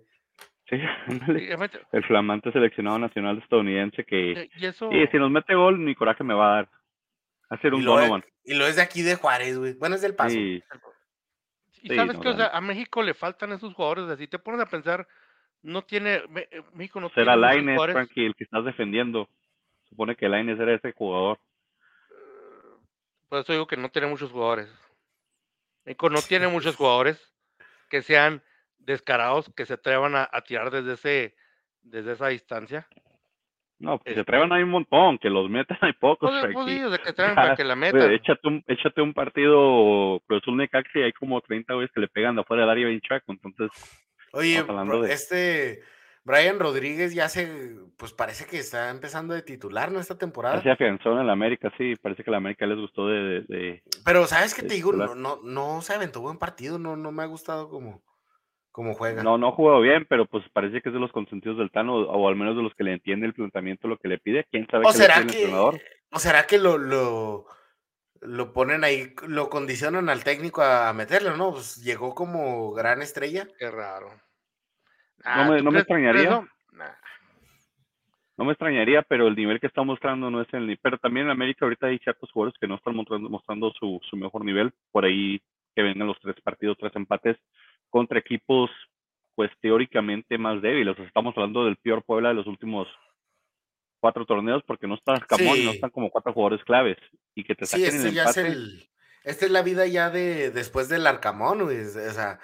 [0.69, 0.75] Sí,
[1.91, 4.89] el flamante seleccionado nacional estadounidense que Y eso.
[4.91, 6.69] sí, si nos mete gol, ni coraje me va a dar.
[7.49, 8.25] Hacer un Donovan.
[8.47, 9.73] Y lo es de aquí de Juárez, güey.
[9.73, 10.33] Bueno, es del paso.
[10.33, 10.63] Sí,
[11.83, 14.09] Y Sí, sabes no, que, o sea, a México le faltan esos jugadores.
[14.09, 15.05] Así te pones a pensar,
[15.61, 16.23] no tiene.
[16.33, 17.93] Eh, México no será tiene muchos Laines.
[17.93, 19.27] Frankie, el que estás defendiendo.
[19.89, 21.37] Supone que Laines era ese jugador.
[23.27, 24.69] Por eso digo que no tiene muchos jugadores.
[25.83, 27.21] México no tiene muchos jugadores
[27.89, 28.41] que sean
[28.77, 31.35] descarados, que se atrevan a, a tirar desde ese
[31.81, 32.87] desde esa distancia.
[33.79, 36.65] No, que se Este- atrevan hay un montón, que los metan hay pocos, Pues, pues
[36.65, 38.11] sea, que traen para que la metan.
[38.11, 42.07] échate, un, échate un partido Cruz Azul Necaxa y hay como 30 güeyes que le
[42.07, 43.69] pegan de afuera del área bien chaco, entonces
[44.33, 44.63] Oye,
[45.01, 45.79] de- este
[46.23, 47.47] Brian Rodríguez ya se,
[47.97, 49.99] pues parece que está empezando de titular, ¿no?
[50.01, 50.61] Esta temporada.
[50.61, 53.83] se afianzó en el América, sí, parece que el América les gustó de, de- de-
[54.03, 54.91] Pero, ¿sabes qué de te digo?
[54.91, 58.01] No, no, no se aventó buen partido, no, no me ha gustado como,
[58.77, 59.23] como juega.
[59.23, 61.95] No, no ha jugado bien, pero pues parece que es de los consentidos del Tano,
[61.95, 64.45] o al menos de los que le entiende el planteamiento, lo que le pide.
[64.51, 65.81] ¿Quién sabe ¿O qué le será pide el que, entrenador?
[66.11, 67.47] o será que lo, lo,
[68.21, 71.53] lo ponen ahí, lo condicionan al técnico a, a meterlo, ¿no?
[71.53, 73.47] Pues llegó como gran estrella.
[73.57, 74.11] Qué raro.
[75.23, 76.47] Ah, no me, ¿tú no me extrañaría.
[76.73, 76.85] Nah.
[78.37, 80.79] No me extrañaría, pero el nivel que está mostrando no es el nivel.
[80.83, 84.15] Pero también en América ahorita hay ciertos jugadores que no están mostrando, mostrando su, su
[84.17, 84.71] mejor nivel.
[84.91, 85.41] Por ahí
[85.75, 87.37] que vengan los tres partidos, tres empates
[87.89, 88.69] contra equipos,
[89.35, 90.93] pues teóricamente más débiles.
[90.93, 92.87] O sea, estamos hablando del peor Puebla de los últimos
[93.99, 95.75] cuatro torneos porque no está Camón y no Sí.
[95.77, 96.97] están como cuatro jugadores claves.
[97.35, 98.53] Y que te Sí, saquen este el ya es empate.
[98.53, 98.89] el.
[99.23, 101.61] Esta es la vida ya de después del Arcamón.
[101.61, 102.39] O sea,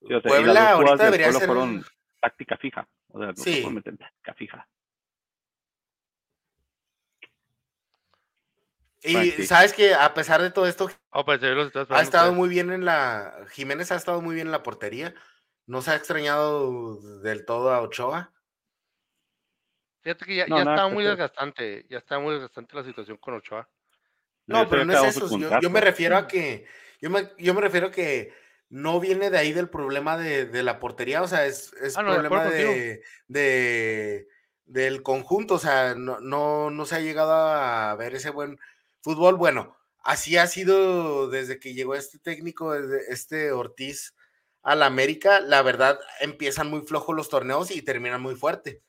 [0.00, 1.48] Sí, o sea, Puebla ahorita debería Puebla ser.
[1.48, 1.84] fueron
[2.20, 2.88] táctica fija.
[3.08, 3.62] O sea, no se Sí.
[3.64, 4.68] en táctica fija.
[9.02, 12.84] Y sabes que a pesar de todo esto, Oh, pues, ha estado muy bien en
[12.84, 13.44] la.
[13.50, 15.14] Jiménez ha estado muy bien en la portería.
[15.66, 18.32] No se ha extrañado del todo a Ochoa.
[20.02, 21.86] Fíjate que ya, No, ya nada que muy desgastante.
[21.88, 23.68] Ya estaba muy desgastante la situación con Ochoa.
[24.46, 25.38] No, pero no es eso.
[25.38, 26.66] Yo, yo me refiero a que.
[27.00, 28.32] Yo me, yo me refiero a que
[28.68, 31.22] no viene de ahí del problema de, de la portería.
[31.22, 34.28] O sea, es, es Ah, no, problema de, de-
[34.64, 35.54] del conjunto.
[35.54, 38.58] O sea, no, no, no se ha llegado a ver ese buen
[39.02, 39.36] fútbol.
[39.36, 44.14] Bueno, así ha sido desde que llegó este técnico, desde este Ortiz
[44.62, 45.40] a la América.
[45.40, 48.82] La verdad, empiezan muy flojos los torneos y terminan muy fuerte.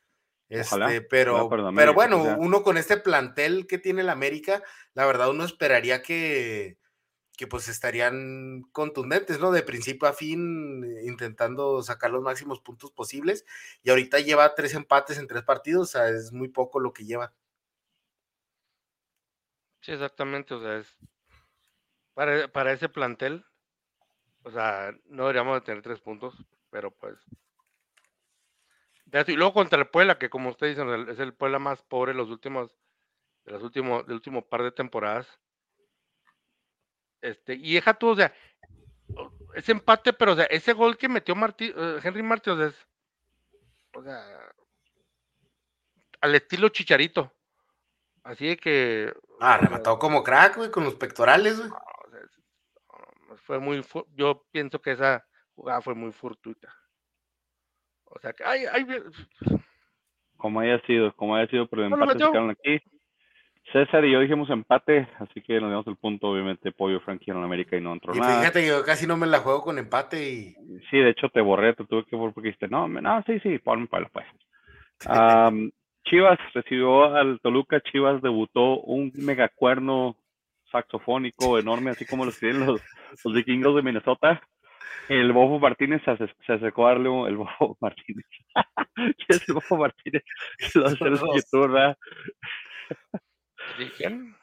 [0.56, 2.38] Ojalá, Este, pero, ojalá pero bueno, pues ya.
[2.38, 6.78] uno con este plantel que tiene la América, la verdad uno esperaría que,
[7.38, 9.52] que pues estarían contundentes, ¿no?
[9.52, 13.46] De principio a fin, eh, intentando sacar los máximos puntos posibles.
[13.84, 17.06] Y ahorita lleva tres empates en tres partidos, o sea, es muy poco lo que
[17.06, 17.34] lleva.
[19.84, 20.54] Sí, exactamente.
[20.54, 20.96] O sea, es
[22.14, 23.46] para, para ese plantel,
[24.44, 26.36] o sea, no deberíamos de tener tres puntos,
[26.70, 27.18] pero pues.
[29.28, 32.30] Y luego contra el Puebla, que como usted dice, es el Puebla más pobre los
[32.30, 32.72] últimos,
[33.46, 35.28] de los últimos, del último par de temporadas.
[37.22, 38.34] Este, y deja tú, o sea,
[39.54, 42.68] ese empate, pero o sea, ese gol que metió Martí, eh, Henry Martí, o sea,
[42.68, 42.88] es,
[43.94, 44.26] o sea,
[46.22, 47.32] al estilo Chicharito.
[48.24, 49.14] Así de que.
[49.40, 51.70] Ah, o sea, remató como crack, güey, con los pectorales, güey.
[53.46, 56.74] fue muy fu- yo pienso que esa jugada fue muy fortuita.
[58.06, 58.86] O sea que ay, ay,
[60.38, 62.80] como haya sido, como haya sido, pero el empate se quedaron aquí.
[63.72, 67.38] César y yo dijimos empate, así que nos dimos el punto, obviamente, Pollo Frankie en
[67.42, 68.40] América y no entró Y nada.
[68.40, 70.54] fíjate que yo casi no me la juego con empate y.
[70.92, 73.40] Sí, de hecho te borré, te tuve que borrar porque dijiste, no, me- no, sí,
[73.40, 74.26] sí, ponme para pues.
[75.06, 75.72] Am,
[76.06, 80.18] Chivas recibió al Toluca, Chivas debutó un megacuerno
[80.72, 82.82] saxofónico enorme, así como los tienen los,
[83.24, 84.42] los vikingos de Minnesota.
[85.10, 88.26] El Bofo Martínez se, se acercó a darle un, el Bofo Martínez.
[88.96, 90.24] ¿Quién es el Bofo Martínez?
[93.98, 94.36] ¿quién?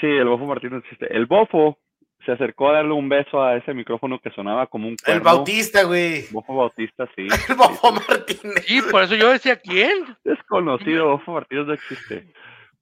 [0.00, 1.14] Sí, el Bofo Martínez existe.
[1.14, 1.81] El Bofo
[2.24, 5.24] se acercó a darle un beso a ese micrófono que sonaba como un El cuerno.
[5.24, 6.24] Bautista, güey.
[6.30, 7.26] Bofo Bautista, sí.
[7.48, 8.04] El Bofo sí.
[8.08, 8.64] Martínez.
[8.66, 10.16] Sí, por eso yo decía quién.
[10.24, 12.32] Desconocido, Bofo Martínez no existe.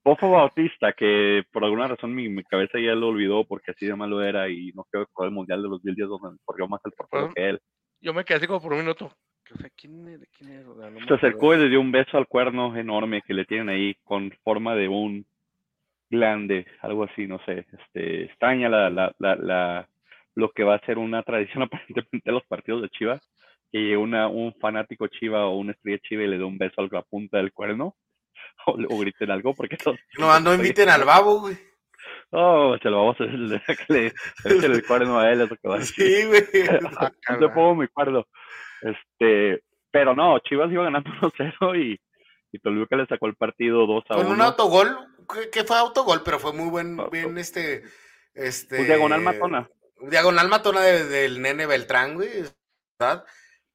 [0.05, 3.94] Bofo Bautista, que por alguna razón mi, mi cabeza ya lo olvidó porque así de
[3.96, 7.22] malo era y no quedó con el Mundial de 2010 donde corrió más el portero
[7.22, 7.61] Bueno, que él.
[8.00, 9.12] Yo me quedé así como por un minuto.
[9.53, 10.24] O sea, ¿quién era?
[10.37, 10.70] ¿Quién era?
[10.70, 13.35] O sea, no me Se acercó y le dio un beso al cuerno enorme que
[13.35, 15.26] le tienen ahí con forma de un
[16.11, 17.66] glande, algo así, no sé.
[17.73, 19.88] Este, extraña la, la, la, la,
[20.35, 23.20] lo que va a ser una tradición aparentemente de los partidos de Chivas,
[23.73, 26.88] que una, un fanático Chiva o una estrella Chiva y le dé un beso a
[26.90, 27.94] la punta del cuerno
[28.66, 31.57] o, o griten algo porque todos No, no inviten al babo, güey.
[32.31, 34.12] Oh, se lo vamos a hacer, le, le,
[34.44, 36.07] le el cuerno a él, es lo que va a decir.
[36.07, 36.42] Sí, güey.
[36.96, 37.49] Ah, caray.
[37.51, 38.25] pongo mi cuerno.
[38.81, 42.01] Este, pero no, Chivas iba ganando 1-0 y,
[42.53, 44.35] y Toluca le sacó el partido 2 a Con 1.
[44.35, 44.99] un autogol,
[45.33, 47.83] que, que fue autogol, pero fue muy buen, Auto- bien este,
[48.35, 48.77] este.
[48.77, 49.69] Pues diagonal matona.
[50.01, 52.29] Diagonal matona de- del nene Beltrán, güey,
[52.99, 53.25] ¿verdad?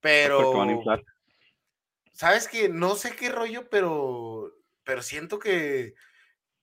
[0.02, 1.04] Pero, Porque van a inflar.
[2.14, 2.70] ¿sabes qué?
[2.70, 4.52] No sé qué rollo, pero,
[4.84, 5.94] pero siento que,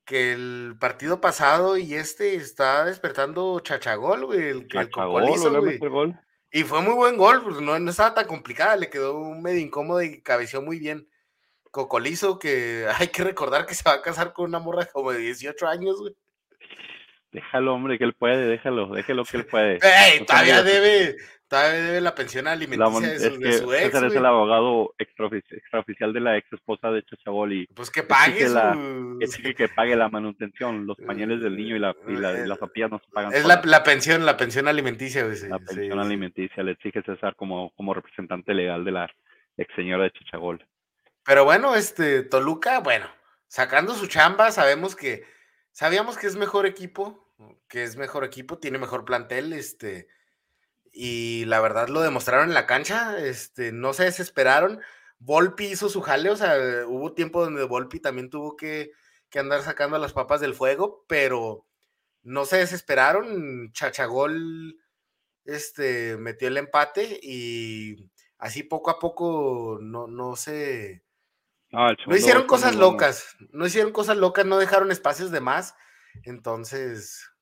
[0.04, 4.86] que el partido pasado y este está despertando chachagol, güey, el, güey.
[5.66, 6.18] mete el gol.
[6.50, 9.60] Y fue muy buen gol, pues no, no estaba tan complicada, le quedó un medio
[9.60, 11.08] incómodo y cabeció muy bien.
[11.72, 15.18] Cocolizo, que hay que recordar que se va a casar con una morra como de
[15.18, 16.14] 18 años, güey.
[17.32, 19.78] Déjalo, hombre, que él puede, déjalo, déjalo que él puede.
[19.82, 20.20] ¡Ey!
[20.20, 21.16] No Todavía debe,
[21.48, 24.14] todavía debe la pensión La alimenticia de es su, de que su ex, César es
[24.14, 28.74] el abogado extraofici- extraoficial de la ex esposa de Chachabol y Pues que pague la-
[28.74, 29.16] su...
[29.18, 30.86] que exige que pague la manutención.
[30.86, 33.32] Los pañales del niño y, la, y, la- y las papillas no se pagan.
[33.32, 35.38] Es la, la pensión, la pensión alimenticia, güey.
[35.48, 36.06] la pensión sí.
[36.06, 39.10] alimenticia le exige César como, como representante legal de la
[39.56, 40.62] ex señora de Chachagol.
[41.24, 43.08] Pero bueno, este, Toluca, bueno,
[43.46, 45.24] sacando su chamba, sabemos que,
[45.72, 47.32] sabíamos que es mejor equipo,
[47.68, 50.08] que es mejor equipo, tiene mejor plantel, este,
[50.92, 54.80] y la verdad lo demostraron en la cancha, este, no se desesperaron.
[55.18, 58.92] Volpi hizo su jale, o sea, hubo tiempo donde Volpi también tuvo que,
[59.30, 61.66] que andar sacando las papas del fuego, pero
[62.22, 63.72] no se desesperaron.
[63.72, 64.76] Chachagol
[65.44, 71.04] este, metió el empate y así poco a poco no, no se...
[71.72, 75.74] No, hicieron cosas locas, no hicieron cosas locas, no dejaron espacios de más.
[76.24, 77.32] Entonces,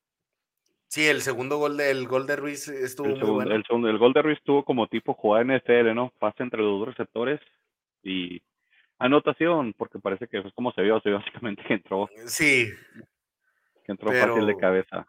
[0.86, 3.54] sí, el segundo gol del gol de Ruiz estuvo el muy bueno.
[3.56, 6.12] El, segundo, el gol de Ruiz estuvo como tipo jugada NFL, ¿no?
[6.20, 7.40] Pase entre los dos receptores
[8.04, 8.40] y
[9.00, 12.08] anotación, porque parece que es como se vio, se vio básicamente que entró.
[12.26, 12.72] Sí.
[13.84, 15.08] Que entró fácil de cabeza.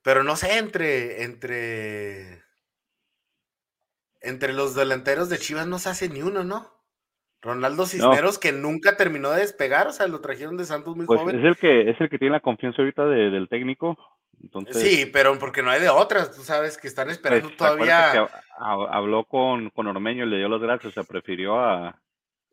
[0.00, 2.42] Pero no sé, entre, entre,
[4.22, 6.75] entre los delanteros de Chivas no se hace ni uno, ¿no?
[7.46, 11.20] Ronaldo Cisneros, que nunca terminó de despegar, o sea, lo trajeron de Santos muy pues
[11.20, 11.38] joven.
[11.38, 13.96] Es el que, es el que tiene la confianza ahorita del técnico.
[14.42, 18.28] Entonces, sí, pero porque no hay de otras, tú sabes que están esperando pues, todavía.
[18.58, 22.00] habló con, con Ormeño y le dio las gracias, o sea, prefirió a.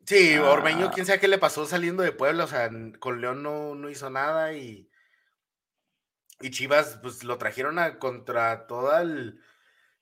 [0.06, 3.74] Sí, Ormeño, quién sabe qué le pasó saliendo de Puebla, o sea, con León no,
[3.74, 4.88] no hizo nada y.
[6.40, 9.40] Y Chivas, pues lo trajeron a contra todo el,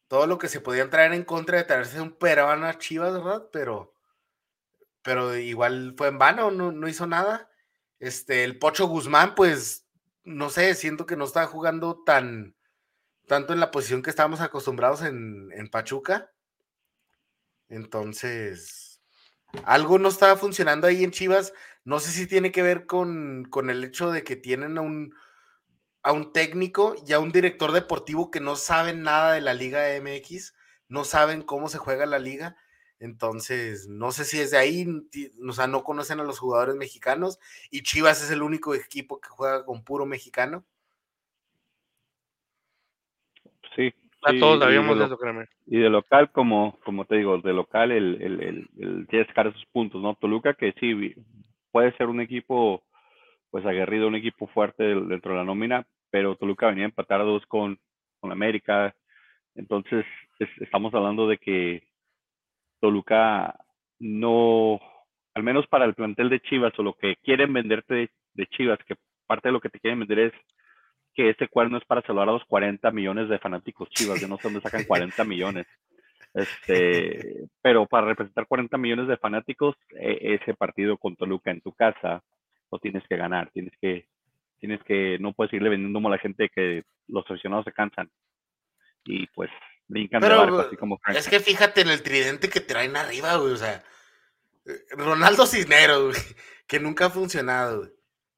[0.09, 3.48] todo lo que se podían traer en contra de traerse un peruano a Chivas, ¿verdad?
[3.52, 3.94] Pero,
[5.02, 7.50] pero igual fue en vano, no, no hizo nada.
[7.98, 9.86] Este, el Pocho Guzmán, pues,
[10.24, 12.56] no sé, siento que no está jugando tan,
[13.26, 16.32] tanto en la posición que estábamos acostumbrados en, en Pachuca.
[17.68, 19.00] Entonces,
[19.64, 21.52] algo no estaba funcionando ahí en Chivas.
[21.84, 25.14] No sé si tiene que ver con, con el hecho de que tienen a un,
[26.02, 29.84] a un técnico y a un director deportivo que no saben nada de la Liga
[30.00, 30.54] MX,
[30.88, 32.56] no saben cómo se juega la liga.
[33.02, 34.86] Entonces, no sé si es de ahí,
[35.44, 39.28] o sea, no conocen a los jugadores mexicanos y Chivas es el único equipo que
[39.28, 40.64] juega con puro mexicano.
[43.74, 43.92] Sí.
[44.22, 45.48] A todos sabíamos de eso, créeme.
[45.66, 50.00] Y de local, como, como te digo, de local el, el, el, el esos puntos,
[50.00, 50.14] ¿no?
[50.14, 51.16] Toluca que sí
[51.72, 52.84] puede ser un equipo
[53.50, 57.24] pues aguerrido, un equipo fuerte dentro de la nómina, pero Toluca venía a empatar a
[57.24, 57.80] dos con,
[58.20, 58.94] con América.
[59.56, 60.06] Entonces,
[60.60, 61.91] estamos hablando de que
[62.82, 63.54] Toluca
[64.00, 64.80] no,
[65.34, 68.96] al menos para el plantel de Chivas o lo que quieren venderte de, Chivas, que
[69.28, 70.32] parte de lo que te quieren vender es
[71.14, 74.36] que este cuerno es para salvar a los 40 millones de fanáticos Chivas, yo no
[74.36, 75.66] sé dónde sacan 40 millones.
[76.34, 81.72] Este, pero para representar 40 millones de fanáticos, e, ese partido con Toluca en tu
[81.72, 82.24] casa,
[82.72, 84.06] lo tienes que ganar, tienes que,
[84.58, 88.10] tienes que, no puedes irle vendiendo a la gente que los aficionados se cansan.
[89.04, 89.50] Y pues
[89.88, 93.52] brincan de barco, así como Es que fíjate en el tridente que traen arriba, güey,
[93.52, 93.82] o sea,
[94.64, 96.14] eh, Ronaldo Cisneros, güey,
[96.66, 97.92] que nunca ha funcionado, güey,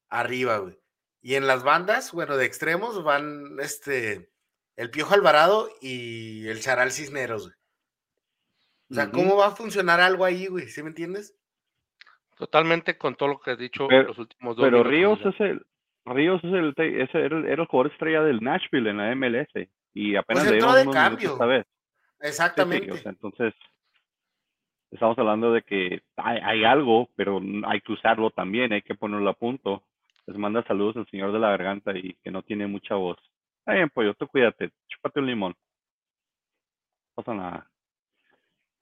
[0.09, 0.79] arriba, güey.
[1.21, 4.29] Y en las bandas, bueno, de extremos van este
[4.75, 7.55] el Piojo Alvarado y el Charal Cisneros, güey.
[8.91, 10.67] O sea, ¿cómo va a funcionar algo ahí, güey?
[10.67, 11.35] ¿Sí me entiendes?
[12.37, 15.65] Totalmente con todo lo que has dicho pero, los últimos dos Pero Ríos es el
[16.05, 20.43] Ríos es el, ese era, el, jugador estrella del Nashville en la MLS y apenas
[20.43, 21.31] pues entró de cambio.
[21.31, 21.65] Esta vez.
[22.19, 23.01] Exactamente.
[23.05, 23.53] entonces
[24.91, 29.29] estamos hablando de que hay, hay, algo, pero hay que usarlo también, hay que ponerlo
[29.29, 29.83] a punto.
[30.27, 33.17] Les manda saludos al señor de la garganta y que no tiene mucha voz.
[33.59, 35.55] Está bien, pollo, tú cuídate, chúpate un limón.
[37.15, 37.71] No pasa nada.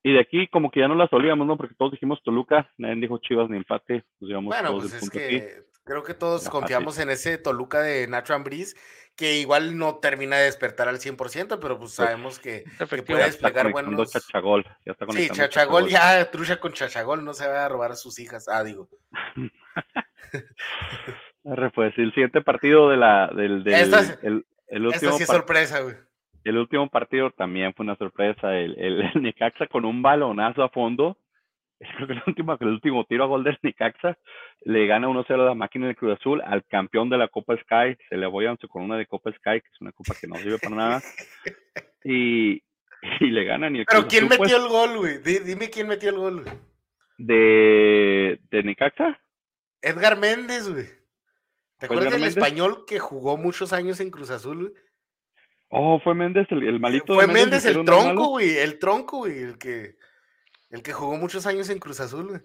[0.04, 1.58] Y de aquí como que ya no la solíamos, ¿no?
[1.58, 4.04] Porque todos dijimos Toluca, nadie dijo Chivas ni empate.
[4.20, 8.76] Pues bueno, pues es que creo que todos confiamos en ese Toluca de Nacho Ambriz,
[9.16, 12.64] que igual no termina de despertar al 100%, pero pues, pues sabemos que,
[13.06, 14.12] puede desplegar buenos...
[14.12, 17.96] Chachagol, ya está sí, Chachagol, ya trucha con Chachagol, no se va a robar a
[17.96, 18.48] sus hijas.
[18.50, 18.90] Ah, digo.
[21.76, 25.82] pues el siguiente partido de la, del, del el, el, último esta sí es sorpresa,
[25.82, 25.96] güey
[26.44, 28.58] el último partido también fue una sorpresa.
[28.58, 31.18] El, el, Necaxa con un balonazo a fondo.
[31.80, 34.18] Creo que el último, el último tiro a gol del Necaxa
[34.62, 37.98] le gana 1-0 a la máquina del Cruz Azul al campeón de la Copa Sky.
[38.10, 40.36] Se le voy a con una de Copa Sky, que es una copa que no
[40.36, 41.02] sirve para nada.
[42.06, 42.62] Y,
[43.22, 43.78] y le ganan.
[43.78, 45.20] Y Pero ¿quién metió pues el gol, güey?
[45.20, 46.54] Dime quién metió el gol, güey.
[47.18, 49.18] ¿De, de Necaxa?
[49.82, 50.86] Edgar Méndez, güey.
[51.80, 54.74] ¿Te acuerdas del español que jugó muchos años en Cruz Azul, güey?
[55.70, 57.14] Oh, fue Méndez el, el malito.
[57.14, 58.58] Fue Méndez, el tronco, güey.
[58.58, 59.40] El tronco, güey.
[59.40, 59.96] El que,
[60.74, 62.42] el que jugó muchos años en Cruz Azul, güey.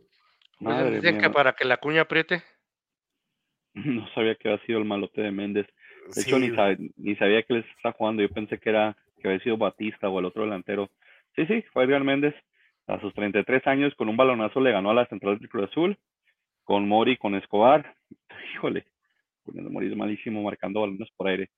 [0.60, 2.42] Pues dicen que para que la cuña apriete.
[3.74, 5.66] No sabía que había sido el malote de Méndez.
[6.12, 6.48] De hecho, ni,
[6.96, 8.22] ni, sabía que les está jugando.
[8.22, 10.90] Yo pensé que era que había sido Batista o el otro delantero.
[11.36, 12.34] Sí, sí, fue Edgar Méndez.
[12.88, 15.96] A sus 33 años, con un balonazo le ganó a la central del Cruz Azul.
[16.64, 17.94] Con Mori, con Escobar.
[18.54, 18.84] Híjole,
[19.44, 21.50] Mori es malísimo marcando balones por aire.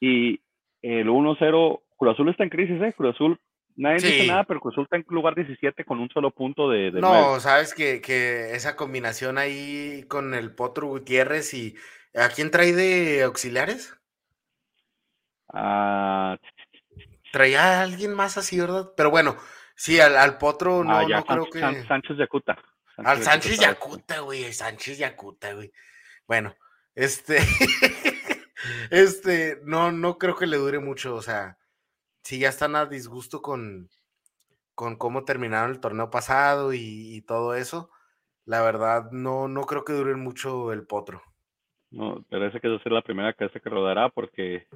[0.00, 0.40] Y
[0.82, 2.94] el 1-0 Cruz Azul está en crisis, ¿eh?
[2.94, 3.38] Cruz Azul,
[3.76, 6.90] nadie dice nada, pero está en lugar 17 con un solo punto de.
[6.92, 11.76] no, sabes que, que, esa combinación ahí con el Potro Gutiérrez y.
[12.16, 13.96] ¿A quién trae de auxiliares?
[15.52, 16.38] Ah.
[17.32, 18.92] Traía a alguien más así, ¿verdad?
[18.96, 19.36] Pero bueno,
[19.74, 21.58] sí, al, Potro no, ah, no creo que.
[21.86, 22.56] Sánchez Yacuta.
[22.96, 24.52] Al Sánchez Yacuta, güey.
[24.52, 25.72] Sánchez Yacuta, güey.
[26.28, 26.54] Bueno,
[26.94, 27.38] este.
[28.90, 31.16] este, no, no creo que le dure mucho.
[31.16, 31.58] O sea,
[32.24, 33.88] si ya están a disgusto con,
[34.74, 37.90] con cómo terminaron el torneo pasado y, todo eso,
[38.46, 41.22] la verdad, no, no creo que dure mucho el potro.
[41.90, 44.66] No, parece que va a ser la primera cabeza que rodará porque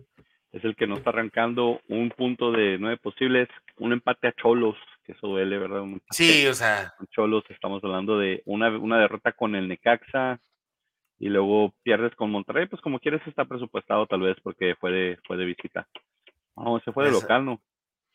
[0.52, 4.76] es el que no está arrancando un punto de nueve posibles, un empate a Cholos,
[5.04, 5.82] que eso duele, ¿verdad?
[6.10, 6.94] sí, o sea.
[7.10, 10.40] Cholos, estamos hablando de una, una derrota con el Necaxa,
[11.18, 15.18] y luego pierdes con Monterrey, pues como quieres está presupuestado tal vez porque fue de,
[15.26, 15.88] fue de visita.
[16.64, 17.60] No, se fue de local, ¿no?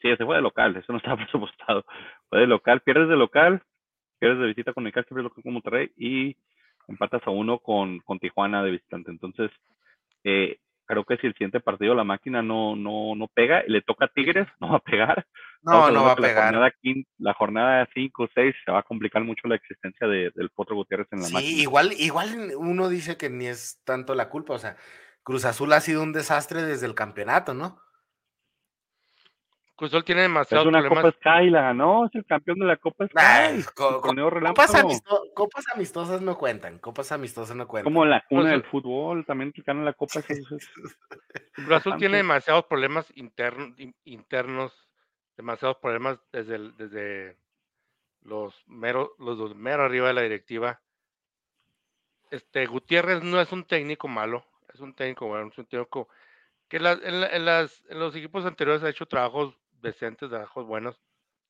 [0.02, 1.86] Sí, se fue de local, eso no estaba presupuestado.
[2.30, 3.62] Fue de local, pierdes de local,
[4.20, 6.36] pierdes de visita con el pierdes local con Monterrey y
[6.88, 9.12] empatas a uno con, con Tijuana de visitante.
[9.12, 9.52] Entonces,
[10.24, 14.06] eh, creo que si el siguiente partido la máquina no, no, no pega, le toca
[14.06, 15.26] a Tigres, no va a pegar.
[15.62, 16.54] No, no va a pegar.
[17.18, 21.08] La jornada 5 o 6 se va a complicar mucho la existencia del Potro Gutiérrez
[21.12, 21.62] en la sí, máquina.
[21.62, 24.76] igual, igual uno dice que ni es tanto la culpa, o sea,
[25.24, 27.80] Cruz Azul ha sido un desastre desde el campeonato, ¿no?
[29.76, 32.78] Cruz Azul tiene demasiados Es una Copa Sky, la ganó, es el campeón de la
[32.78, 33.64] Copa Sky.
[35.34, 37.92] copas, amistosas no cuentan, copas amistosas no cuentan.
[37.92, 40.22] Como la cuna del fútbol, también que ganan la Copa.
[41.54, 44.88] Cruz Azul tiene demasiados problemas internos,
[45.36, 47.38] demasiados problemas desde, desde
[48.22, 50.82] los meros, los mero arriba de la directiva.
[52.30, 56.10] Este Gutiérrez no es un técnico malo, es un técnico bueno, es un técnico
[56.68, 61.00] que en, en, las, en los equipos anteriores ha hecho trabajos decentes, trabajos buenos.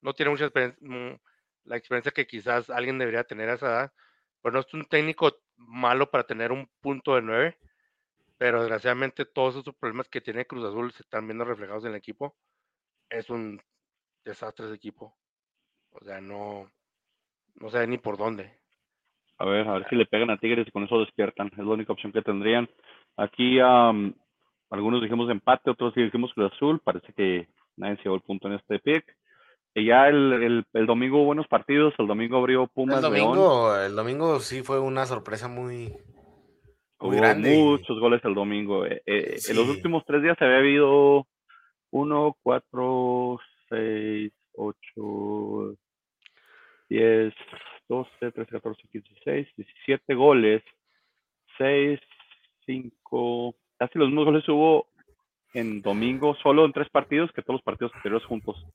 [0.01, 1.21] No tiene mucha experiencia,
[1.63, 3.93] la experiencia que quizás alguien debería tener a esa edad.
[4.41, 7.57] Pero no es un técnico malo para tener un punto de nueve.
[8.37, 11.97] Pero desgraciadamente todos esos problemas que tiene Cruz Azul se están viendo reflejados en el
[11.97, 12.35] equipo.
[13.09, 13.61] Es un
[14.25, 15.15] desastre ese equipo.
[15.91, 16.69] O sea, no,
[17.55, 18.59] no sé ni por dónde.
[19.37, 21.47] A ver, a ver si le pegan a Tigres y con eso despiertan.
[21.47, 22.69] Es la única opción que tendrían.
[23.15, 26.79] Aquí algunos dijimos empate, otros dijimos Cruz Azul.
[26.79, 27.47] Parece que
[27.77, 29.05] nadie se llevó el punto en este pick.
[29.75, 32.97] Y ya el, el, domingo hubo buenos partidos, el domingo abrió Pumas.
[32.97, 35.91] El domingo, el domingo sí fue una sorpresa muy,
[36.99, 37.57] muy grande.
[37.57, 38.85] Muchos goles el domingo.
[38.85, 41.27] Eh, eh, en los últimos tres días se había habido
[41.89, 45.75] 1, 4, 6, 8,
[46.89, 47.33] 10,
[47.89, 50.63] 12, 13, 14, 15, 16, 17 goles.
[51.57, 51.99] 6,
[52.67, 54.87] 5, casi los mismos goles hubo
[55.53, 58.65] en domingo, solo en tres partidos, que todos los partidos anteriores juntos.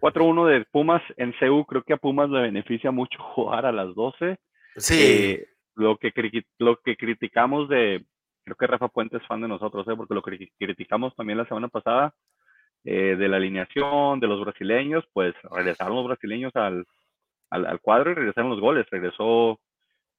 [0.00, 3.94] 4-1 de Pumas en CEU, creo que a Pumas le beneficia mucho jugar a las
[3.94, 4.36] 12.
[4.76, 5.00] Sí.
[5.00, 5.46] Eh,
[5.76, 6.12] lo, que,
[6.58, 8.04] lo que criticamos de,
[8.44, 9.96] creo que Rafa Puente es fan de nosotros, ¿eh?
[9.96, 12.14] porque lo que criticamos también la semana pasada
[12.84, 16.84] eh, de la alineación de los brasileños, pues regresaron los brasileños al,
[17.50, 18.86] al, al cuadro y regresaron los goles.
[18.90, 19.60] Regresó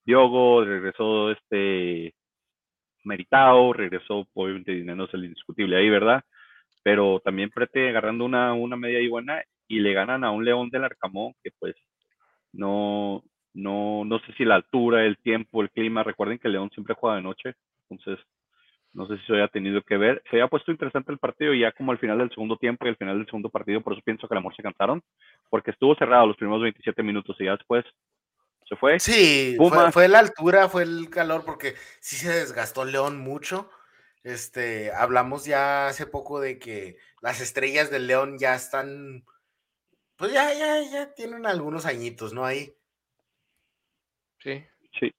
[0.05, 2.13] Diogo, regresó este
[3.03, 6.23] meritado, regresó, obviamente dinero es el indiscutible ahí, ¿verdad?
[6.83, 10.69] Pero también Prete agarrando una, una media y buena y le ganan a un León
[10.69, 11.75] del Arcamón que pues
[12.53, 13.23] no,
[13.53, 17.17] no, no sé si la altura, el tiempo, el clima, recuerden que León siempre juega
[17.17, 17.53] de noche,
[17.89, 18.23] entonces
[18.93, 20.21] no sé si eso haya tenido que ver.
[20.29, 22.97] Se había puesto interesante el partido ya como al final del segundo tiempo y al
[22.97, 25.01] final del segundo partido, por eso pienso que el amor se cansaron,
[25.49, 27.85] porque estuvo cerrado los primeros 27 minutos y ya después
[28.73, 28.99] se fue.
[28.99, 33.69] Sí, fue, fue, la altura, fue el calor, porque sí se desgastó León mucho.
[34.23, 39.25] Este, hablamos ya hace poco de que las estrellas del León ya están,
[40.15, 42.45] pues ya, ya, ya tienen algunos añitos, ¿no?
[42.45, 42.73] Ahí.
[44.39, 44.65] Sí.
[44.99, 45.13] Sí.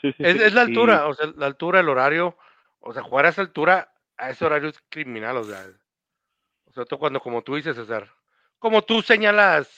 [0.00, 2.36] sí, sí es, la altura, o sea, la altura, el horario,
[2.80, 5.66] o sea, jugar a esa altura, a ese horario es criminal, o sea,
[6.64, 8.10] o sea, cuando, como tú dices, César,
[8.58, 9.68] como tú señalas,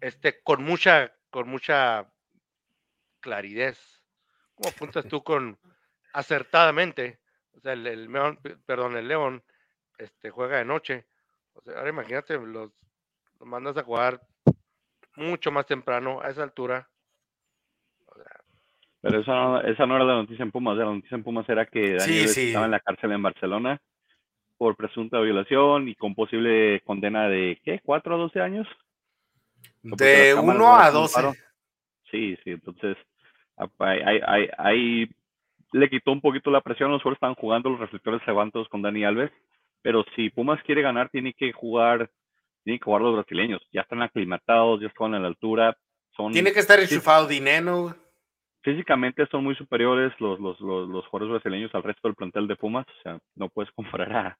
[0.00, 2.10] este, con mucha con mucha
[3.20, 3.76] claridad.
[4.54, 5.58] ¿Cómo apuntas tú con
[6.14, 7.18] acertadamente?
[7.52, 9.42] O sea, el, el León, perdón, el León
[9.98, 11.04] este, juega de noche.
[11.52, 12.72] O sea, ahora imagínate, los,
[13.40, 14.18] mandas a jugar
[15.16, 16.88] mucho más temprano, a esa altura.
[19.02, 21.66] Pero esa no, esa no era la noticia en Pumas, la noticia en Pumas era
[21.66, 23.78] que Daniel estaba en la cárcel en Barcelona
[24.56, 27.82] por presunta violación y con posible condena de, ¿qué?
[27.82, 28.66] ¿4 a 12 años?
[29.82, 31.32] De 1 a 12.
[32.10, 32.96] Sí, sí, entonces
[34.58, 35.08] ahí,
[35.72, 39.04] le quitó un poquito la presión, los jugadores estaban jugando los reflectores levantados con Dani
[39.04, 39.30] Alves,
[39.82, 42.10] pero si Pumas quiere ganar, tiene que jugar,
[42.64, 43.60] tiene que jugar los brasileños.
[43.72, 45.76] Ya están aclimatados, ya están a la altura.
[46.16, 47.94] Son, tiene que estar enchufado Dineno.
[48.62, 52.56] Físicamente son muy superiores los, los, los, los, jugadores brasileños al resto del plantel de
[52.56, 52.86] Pumas.
[52.86, 54.36] O sea, no puedes comparar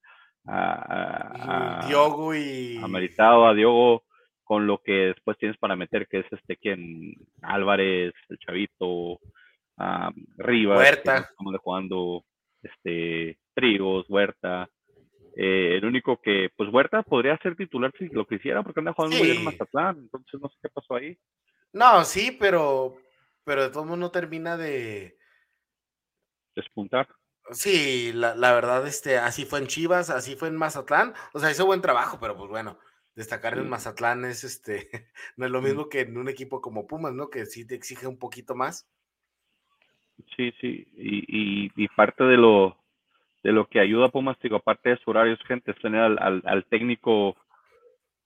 [0.47, 2.81] a, a, a Diogo y.
[2.83, 4.03] A Meritado, a Diogo,
[4.47, 9.18] con lo que después tienes para meter, que es este quien Álvarez, el Chavito,
[10.38, 11.16] Rivas, Huerta.
[11.18, 12.24] estamos jugando
[12.62, 14.70] este Trigos, Huerta.
[15.34, 19.16] Eh, el único que, pues Huerta podría ser titular si lo quisiera, porque anda jugando
[19.16, 21.18] muy bien en Mazatlán, entonces no sé qué pasó ahí.
[21.72, 22.97] No, sí, pero,
[23.42, 25.18] pero de todos modos no termina de
[26.55, 27.09] despuntar.
[27.51, 31.51] Sí, la, la, verdad, este, así fue en Chivas, así fue en Mazatlán, o sea,
[31.51, 32.78] hizo buen trabajo, pero pues bueno,
[33.16, 34.88] destacar en Mazatlán es este,
[35.36, 37.30] no es lo mismo que en un equipo como Pumas, ¿no?
[37.30, 38.88] Que sí te exige un poquito más.
[40.36, 42.78] Sí, sí, y, y, y parte de lo,
[43.42, 46.00] de lo que ayuda a Pumas, digo, aparte de su horario, es gente, es tener
[46.00, 47.36] al, al, al, técnico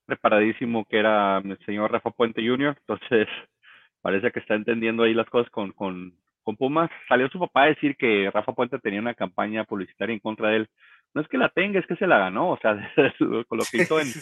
[0.07, 3.29] preparadísimo que era el señor Rafa Puente Jr., entonces
[4.03, 6.91] parece que está entendiendo ahí las cosas con, con, con Pumas.
[7.09, 10.57] Salió su papá a decir que Rafa Puente tenía una campaña publicitaria en contra de
[10.57, 10.69] él.
[11.15, 12.77] No es que la tenga, es que se la ganó, o sea,
[13.49, 14.13] con lo que hizo en,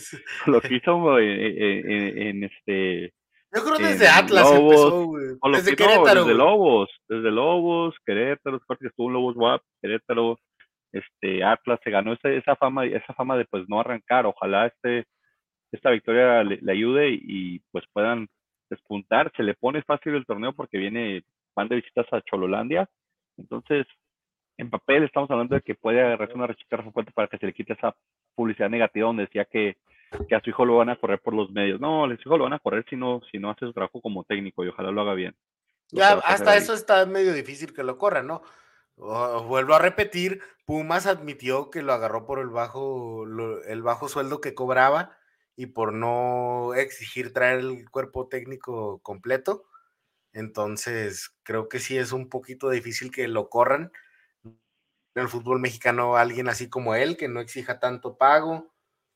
[0.45, 3.13] con lo que hizo en, en, en este
[3.55, 5.27] yo creo desde Atlas Lobos, empezó, güey.
[5.53, 6.25] Desde no, Querétaro.
[6.25, 10.39] Desde Lobos, desde Lobos, Querétaro, que estuvo en Lobos WAP, Querétaro,
[10.93, 14.27] este, Atlas se ganó esa, esa fama, esa fama de pues no arrancar.
[14.27, 15.07] Ojalá este,
[15.73, 18.29] esta victoria le, le ayude y, y, pues puedan
[18.69, 19.33] despuntar.
[19.35, 21.23] Se le pone fácil el torneo porque viene,
[21.57, 22.87] van de visitas a Chololandia.
[23.39, 23.87] Entonces,
[24.59, 27.55] en papel estamos hablando de que puede agarrarse una rechita fuerte para que se le
[27.55, 27.97] quite esa
[28.35, 29.79] publicidad negativa donde decía que
[30.29, 31.81] que a su hijo lo van a correr por los medios.
[31.81, 34.01] No, a su hijo lo van a correr si no, si no hace su trabajo
[34.01, 35.37] como técnico y ojalá lo haga bien.
[35.91, 38.43] Lo ya, hasta eso está medio difícil que lo corran, ¿no?
[38.97, 44.41] Vuelvo a repetir, Pumas admitió que lo agarró por el bajo, lo, el bajo sueldo
[44.41, 45.17] que cobraba
[45.55, 49.65] y por no exigir traer el cuerpo técnico completo.
[50.33, 53.93] Entonces, creo que sí es un poquito difícil que lo corran.
[55.19, 58.67] En el fútbol mexicano, alguien así como él, que no exija tanto pago,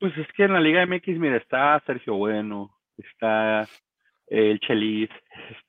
[0.00, 3.68] pues es que en la Liga MX, mira, está Sergio Bueno, está
[4.26, 5.10] el Chelis,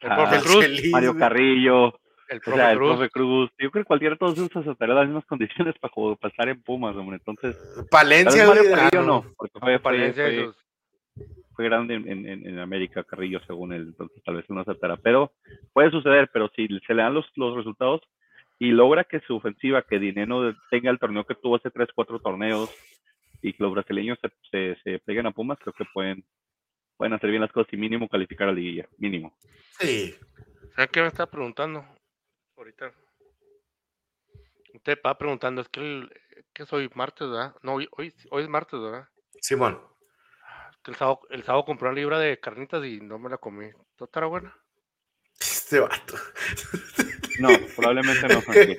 [0.02, 1.88] está el Cruz, Mario Carrillo,
[2.30, 2.90] el o profe sea, el Cruz.
[2.96, 3.50] profe Cruz.
[3.60, 6.32] Yo creo que cualquiera de todos esos estaría en las mismas condiciones para, jugar- para
[6.32, 7.18] estar en Pumas, hombre.
[7.18, 7.56] Entonces,
[7.92, 10.58] Palencia, Mario Carrillo ah, no, porque fue, fue, Palencia, fue- esos-
[11.56, 14.98] fue grande en, en- en América, Carrillo, según él, entonces tal vez no aceptará.
[14.98, 15.32] Pero
[15.74, 18.02] puede suceder, pero si se le dan los, los resultados
[18.60, 22.20] y logra que su ofensiva, que Dineno tenga el torneo que tuvo hace 3, 4
[22.20, 22.74] torneos
[23.42, 26.24] y que los brasileños se, se, se peguen a Pumas, creo que pueden,
[26.96, 29.36] pueden hacer bien las cosas y mínimo calificar a liguilla, mínimo.
[29.80, 30.16] Sí,
[30.76, 31.86] ¿Sabes qué me está preguntando?
[32.58, 32.92] Ahorita.
[34.74, 36.12] Usted va preguntando, es que, el,
[36.52, 37.56] que soy martes, ¿verdad?
[37.62, 39.08] No, hoy, hoy, hoy es martes, ¿verdad?
[39.40, 39.80] Simón.
[40.72, 43.38] Es que el sábado, el sábado compré una libra de carnitas y no me la
[43.38, 43.70] comí.
[43.96, 44.58] ¿Todo estará buena?
[45.40, 46.16] Este vato.
[47.40, 48.78] No, probablemente no, Frankie.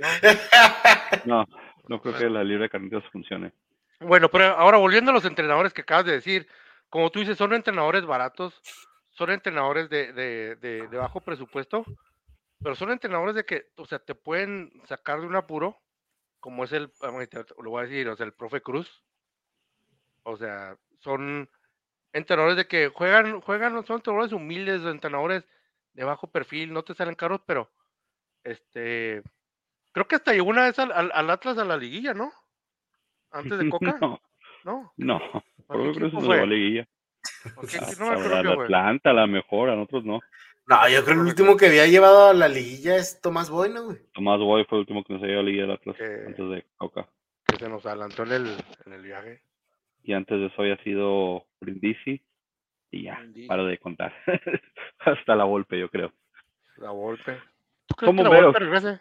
[1.24, 1.44] No,
[1.88, 3.52] no creo que la libre de carnitas funcione.
[4.00, 6.46] Bueno, pero ahora volviendo a los entrenadores que acabas de decir,
[6.88, 8.60] como tú dices, son entrenadores baratos,
[9.10, 11.84] son entrenadores de, de, de, de bajo presupuesto,
[12.62, 15.80] pero son entrenadores de que, o sea, te pueden sacar de un apuro,
[16.40, 19.02] como es el, ahorita lo voy a decir, o sea, el profe Cruz.
[20.24, 21.48] O sea, son
[22.12, 25.44] entrenadores de que juegan, juegan, son entrenadores humildes, entrenadores
[25.92, 27.70] de bajo perfil, no te salen caros, pero
[28.44, 29.22] este,
[29.92, 32.32] creo que hasta llegó una vez al, al, al Atlas a la liguilla, ¿no?
[33.30, 34.20] Antes de Coca, No,
[34.64, 34.92] ¿no?
[34.96, 36.22] no, ¿A por creo que fue?
[36.22, 36.88] no va a liguilla.
[37.54, 37.78] ¿Por qué?
[37.78, 38.64] A- No me acuerdo a- fue.
[38.64, 40.20] Atlanta, a la mejor, a nosotros no.
[40.66, 43.84] No, yo creo que el último que había llevado a la liguilla es Tomás Boyno,
[43.84, 43.98] güey.
[44.14, 46.24] Tomás Boy fue el último que nos había liguilla del Atlas Eh.
[46.26, 47.06] antes de Coca.
[47.46, 49.42] Que se nos adelantó en el, en el viaje.
[50.02, 52.22] Y antes de eso había sido Brindisi.
[52.90, 53.46] Y ya, Brindisi.
[53.46, 54.14] paro de contar.
[55.00, 56.12] Hasta la golpe, yo creo.
[56.76, 57.38] La Volpe.
[57.86, 58.44] ¿Tú crees ¿Cómo que la veo?
[58.46, 59.00] Volpe regrese?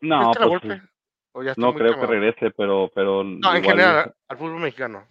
[0.00, 0.82] No, ¿Crees que la pues, Volpe?
[1.34, 4.60] ¿O ya está no muy creo que regrese, pero, pero No, en general, al fútbol
[4.60, 5.06] mexicano.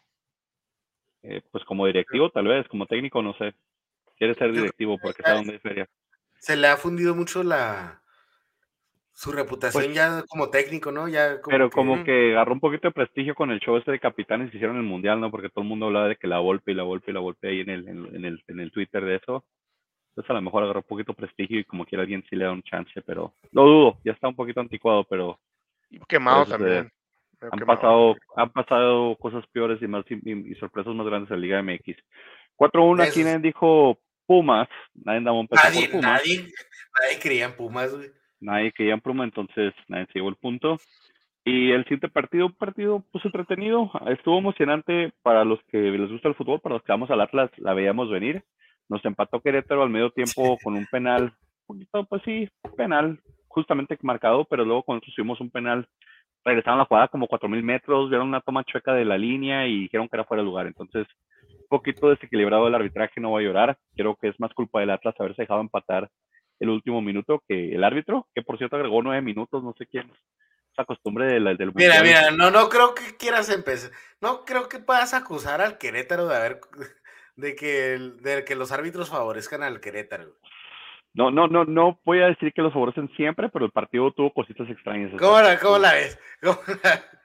[1.23, 3.53] eh, pues como directivo tal vez, como técnico no sé.
[4.17, 5.87] Quiere ser directivo porque sabe dónde hay feria.
[6.39, 8.01] Se le ha fundido mucho la
[9.13, 11.07] su reputación Pues- ya como técnico, ¿no?
[11.07, 13.91] Ya como Pero que- como que agarró un poquito de prestigio con el show ese
[13.91, 15.29] de capitanes que hicieron en el mundial, ¿no?
[15.29, 17.49] Porque todo el mundo hablaba de que la golpe y la golpe y la golpe
[17.49, 19.45] ahí en el, en, en el, en el Twitter de eso.
[20.11, 22.43] Entonces a lo mejor agarró un poquito de prestigio y como quiera alguien sí le
[22.45, 25.39] da un chance, pero lo dudo, ya está un poquito anticuado, pero
[25.89, 26.91] Y quemado Por eso también.
[27.41, 27.65] Han quemado.
[27.65, 31.59] pasado, han pasado cosas peores y más y, y- sorpresas más grandes en la Liga
[31.63, 31.97] MX.
[32.57, 33.97] 4-1 aquí nadie dijo
[34.27, 36.51] Pumas, nadie daba un peso nadie, por Pumas, nadie,
[37.01, 38.09] nadie creía en Pumas, güey.
[38.39, 40.77] nadie quería en Puma, entonces nadie se llevó el punto.
[41.43, 46.27] Y el siguiente partido, un partido pues entretenido, estuvo emocionante para los que les gusta
[46.27, 48.43] el fútbol, para los que vamos al Atlas, la veíamos venir.
[48.91, 51.33] Nos empató Querétaro al medio tiempo con un penal,
[51.65, 55.87] un poquito, pues sí, penal, justamente marcado, pero luego cuando tuvimos un penal,
[56.43, 60.09] regresaron la jugada como 4.000 metros, vieron una toma chueca de la línea y dijeron
[60.09, 60.67] que era fuera de lugar.
[60.67, 61.07] Entonces,
[61.49, 63.77] un poquito desequilibrado el arbitraje, no voy a llorar.
[63.95, 66.09] Creo que es más culpa del Atlas haberse dejado empatar
[66.59, 70.11] el último minuto que el árbitro, que por cierto agregó nueve minutos, no sé quién
[70.73, 74.79] esa costumbre del, del Mira, mira, no, no creo que quieras empezar, no creo que
[74.79, 76.61] puedas acusar al Querétaro de haber,
[77.35, 80.35] de que, de que los árbitros favorezcan al Querétaro.
[81.13, 84.31] No, no, no, no voy a decir que los favorecen siempre, pero el partido tuvo
[84.31, 85.11] cositas extrañas.
[85.19, 86.17] ¿Cómo la, cómo la ves?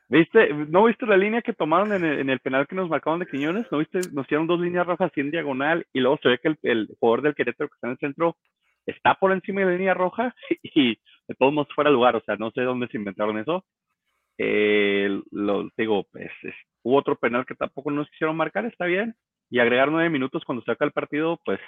[0.08, 0.52] ¿Viste?
[0.68, 3.26] ¿No viste la línea que tomaron en el, en el, penal que nos marcaron de
[3.26, 3.66] Quiñones?
[3.70, 4.00] ¿No viste?
[4.12, 6.96] Nos hicieron dos líneas rojas así en diagonal y luego se ve que el, el
[6.98, 8.36] jugador del Querétaro que está en el centro
[8.86, 10.94] está por encima de la línea roja y
[11.28, 13.64] de todos modos fuera de lugar, o sea, no sé dónde se inventaron eso.
[14.38, 16.30] Eh, lo digo, pues,
[16.82, 19.16] hubo otro penal que tampoco nos quisieron marcar, está bien,
[19.50, 21.60] y agregar nueve minutos cuando se acaba el partido, pues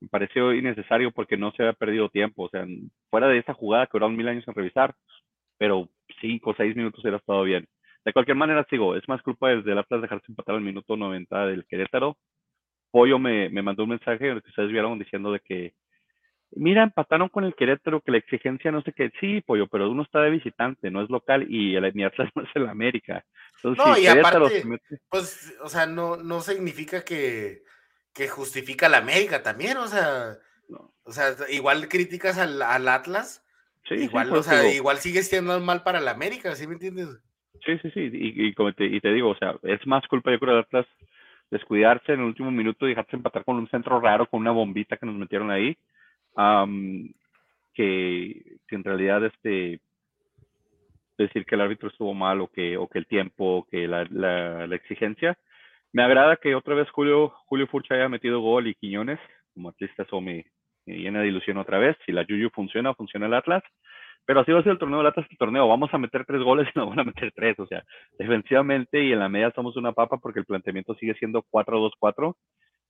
[0.00, 2.66] me pareció innecesario porque no se había perdido tiempo, o sea,
[3.10, 4.94] fuera de esa jugada que duraron mil años en revisar,
[5.58, 5.88] pero
[6.20, 7.66] cinco o seis minutos era estado bien.
[8.04, 11.66] De cualquier manera, sigo, es más culpa del Atlas dejarse empatar al minuto 90 del
[11.66, 12.16] Querétaro.
[12.90, 15.74] Pollo me, me mandó un mensaje en el que ustedes vieron diciendo de que
[16.52, 19.12] Mira, empataron con el Querétaro, que la exigencia no sé qué.
[19.20, 22.42] Sí, pollo, pero uno está de visitante, no es local y el mi Atlas no
[22.42, 23.24] es el América.
[23.56, 24.64] Entonces, no, y aparte,
[25.08, 27.62] pues, o sea, no, no significa que,
[28.12, 30.38] que justifica la América también, o sea,
[31.04, 33.44] o sea, igual críticas al, al Atlas,
[33.88, 37.08] sí, igual, o sea, igual sigue siendo mal para la América, ¿sí me entiendes?
[37.64, 40.32] Sí, sí, sí, y, y, como te, y te digo, o sea, es más culpa
[40.32, 40.86] yo creo de Atlas
[41.50, 44.96] descuidarse en el último minuto y dejarse empatar con un centro raro, con una bombita
[44.96, 45.76] que nos metieron ahí
[47.74, 49.80] que, en realidad este
[51.18, 54.74] decir que el árbitro estuvo mal o que, o que el tiempo, que la, la,
[54.74, 55.36] exigencia.
[55.92, 59.18] Me agrada que otra vez Julio, Julio Furcha haya metido gol y Quiñones,
[59.52, 60.46] como atlista eso me,
[60.86, 61.96] llena de ilusión otra vez.
[62.06, 63.62] Si la Yuyu funciona, funciona el Atlas.
[64.24, 65.68] Pero así va a ser el torneo del Atlas, el torneo.
[65.68, 67.58] Vamos a meter tres goles y nos van a meter tres.
[67.58, 67.84] O sea,
[68.18, 72.34] defensivamente y en la media somos una papa porque el planteamiento sigue siendo 4-2-4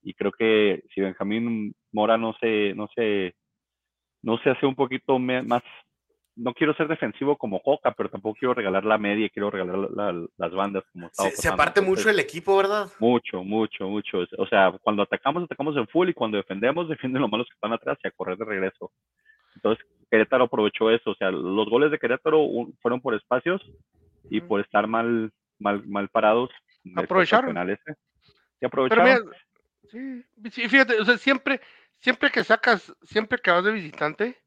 [0.03, 3.35] y creo que si Benjamín Mora no se, no se,
[4.23, 5.63] no se hace un poquito más,
[6.37, 9.89] no quiero ser defensivo como Coca, pero tampoco quiero regalar la media, quiero regalar
[10.37, 12.89] las bandas como se, se, aparte mucho el equipo, ¿verdad?
[12.99, 14.25] Mucho, mucho, mucho.
[14.39, 17.73] O sea, cuando atacamos, atacamos en full y cuando defendemos, defienden los malos que están
[17.73, 18.91] atrás y a correr de regreso.
[19.57, 21.11] Entonces, Querétaro aprovechó eso.
[21.11, 22.47] O sea, los goles de Querétaro
[22.81, 23.61] fueron por espacios
[24.31, 26.51] y por estar mal, mal, mal parados.
[26.97, 27.57] Aprovecharon.
[28.61, 29.31] Y aprovecharon.
[29.91, 31.61] Sí, fíjate, o sea, siempre,
[32.01, 34.43] siempre que sacas, siempre que vas de visitante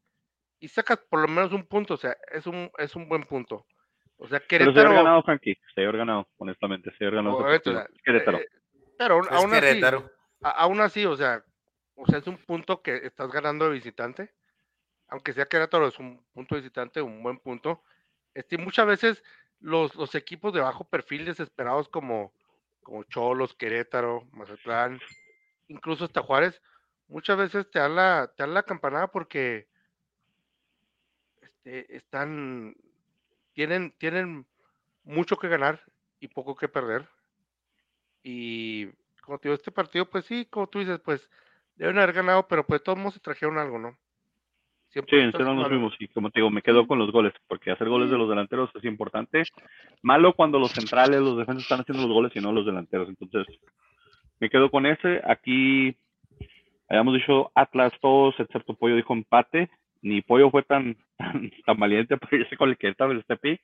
[0.60, 3.66] y sacas por lo menos un punto, o sea, es un, es un buen punto.
[4.16, 4.74] O sea, Querétaro.
[4.74, 7.38] Pero se ha ganado, Frankie, se ha ganado, honestamente, se ha ganado.
[8.04, 8.38] Querétaro.
[8.38, 8.48] Eh,
[8.96, 9.82] pero aún así,
[10.40, 11.44] aún así, o sea,
[11.96, 14.32] o sea, es un punto que estás ganando de visitante.
[15.08, 17.82] Aunque sea Querétaro, es un punto de visitante, un buen punto.
[18.34, 19.22] Este, muchas veces
[19.60, 22.32] los, los equipos de bajo perfil desesperados como,
[22.82, 25.00] como Cholos, Querétaro, Mazatlán,
[25.68, 26.60] incluso hasta Juárez,
[27.08, 29.66] muchas veces te dan la, te dan la campanada porque
[31.42, 32.74] este, están,
[33.52, 34.46] tienen, tienen
[35.04, 35.80] mucho que ganar
[36.20, 37.06] y poco que perder.
[38.22, 38.86] Y
[39.22, 41.28] como te digo, este partido, pues sí, como tú dices, pues
[41.76, 43.98] deben haber ganado, pero pues todos se trajeron algo, ¿no?
[44.88, 47.88] Siempre sí, nos fuimos y como te digo, me quedo con los goles, porque hacer
[47.88, 49.42] goles de los delanteros es importante.
[50.02, 53.08] Malo cuando los centrales, los defensas están haciendo los goles y no los delanteros.
[53.08, 53.58] Entonces,
[54.38, 55.20] me quedo con ese.
[55.26, 55.96] Aquí
[56.88, 59.70] habíamos dicho Atlas todos, excepto Pollo dijo empate.
[60.02, 63.60] Ni Pollo fue tan, tan, valiente para irse con el que estaba el este pick.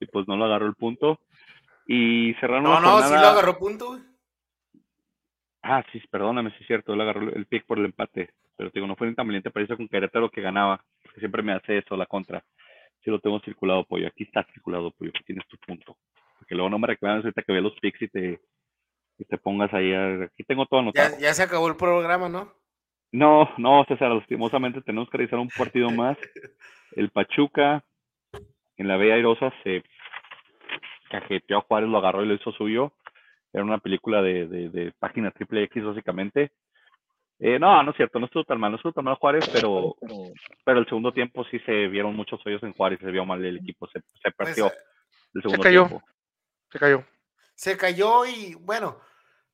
[0.00, 1.20] Y pues no lo agarró el punto.
[1.86, 3.98] Y cerraron No, no, sí lo agarró punto,
[5.62, 8.30] Ah, sí, perdóname, sí es cierto, él agarró el pick por el empate.
[8.56, 10.84] Pero digo, no fue tan valiente para irse con Querétaro que ganaba.
[11.02, 12.44] Porque siempre me hace eso, la contra.
[13.02, 14.06] Si lo tengo circulado, Pollo.
[14.08, 15.10] Aquí está circulado, Pollo.
[15.14, 15.96] Aquí tienes tu punto.
[16.38, 18.40] Porque luego no me recuerdan ahorita que ve los picks y te,
[19.18, 19.92] y te pongas ahí.
[19.92, 21.14] aquí tengo todo anotado.
[21.14, 22.52] Ya, ya, se acabó el programa, ¿no?
[23.12, 26.16] No, no, César, lastimosamente tenemos que realizar un partido más.
[26.92, 27.84] El Pachuca
[28.76, 29.82] en la Bella Airosa se
[31.10, 32.92] cajeteó a Juárez, lo agarró y lo hizo suyo.
[33.52, 36.52] Era una película de, de, de página triple X, básicamente.
[37.38, 39.96] Eh, no, no es cierto, no estuvo tan mal, no estuvo tan mal Juárez, pero,
[40.64, 43.58] pero el segundo tiempo sí se vieron muchos hoyos en Juárez, se vio mal el
[43.58, 44.72] equipo, se, se pues, perdió
[45.34, 46.06] el segundo se cayó, tiempo.
[46.70, 47.04] Se cayó
[47.56, 49.00] se cayó y bueno,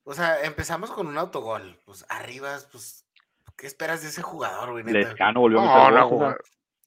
[0.04, 1.78] o sea, empezamos con un autogol.
[1.84, 3.06] Pues arriba, pues,
[3.56, 4.84] ¿qué esperas de ese jugador, güey?
[4.84, 6.36] Lescano volvió a meter no, no,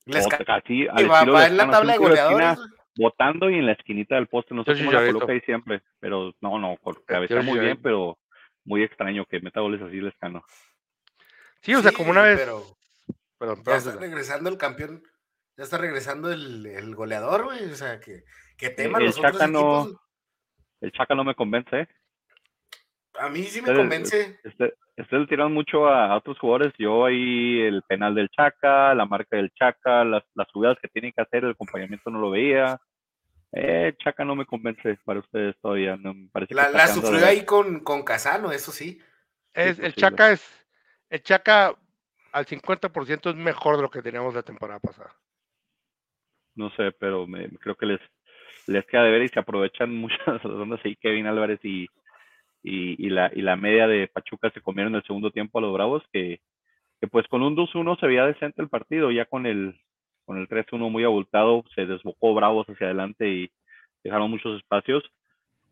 [0.06, 1.34] Lescano.
[1.34, 2.60] va, en la tabla de goleadores.
[2.98, 6.34] Botando y en la esquinita del poste, no sé cómo la coloca ahí siempre, pero
[6.40, 8.18] no, no, cabecea muy bien, pero
[8.64, 10.46] muy extraño que meta goles así lescano.
[11.62, 12.40] Sí, o sea, como una vez.
[12.40, 12.64] Pero
[13.38, 14.00] Perdón, ya perdón, está César.
[14.00, 15.04] regresando el campeón,
[15.58, 17.70] ya está regresando el, el goleador, güey.
[17.70, 18.24] O sea, que,
[18.58, 20.02] que teman el los otros Chaca no- equipos.
[20.80, 21.88] El Chaca no me convence, ¿eh?
[23.20, 24.40] A mí sí me Ustedes- convence.
[24.44, 26.74] Este, ustedes le tiraron mucho a, a otros jugadores.
[26.78, 31.12] Yo ahí el penal del Chaca, la marca del Chaca, las, las jugadas que tiene
[31.14, 32.80] que hacer, el acompañamiento no lo veía.
[33.52, 35.96] Eh, Chaca no me convence para ustedes todavía.
[35.98, 39.00] No, me parece La, la de sufrió ahí con, con Casano, eso sí.
[39.54, 39.96] Es, Sí, el posible.
[39.96, 40.66] Chaca es.
[41.10, 41.76] El Chaca
[42.34, 45.14] al 50% es mejor de lo que teníamos la temporada pasada.
[46.56, 48.00] No sé, pero me, creo que les,
[48.68, 50.96] les queda de ver y se aprovechan muchas rondas ahí.
[50.98, 51.88] Kevin Álvarez y,
[52.68, 55.74] y, la, y la media de Pachuca se comieron en el segundo tiempo a los
[55.74, 56.40] Bravos, que,
[57.00, 59.80] que pues con un 2-1 se veía decente el partido, ya con el,
[60.26, 63.52] con el 3-1 muy abultado, se desbocó Bravos hacia adelante y
[64.04, 65.04] dejaron muchos espacios.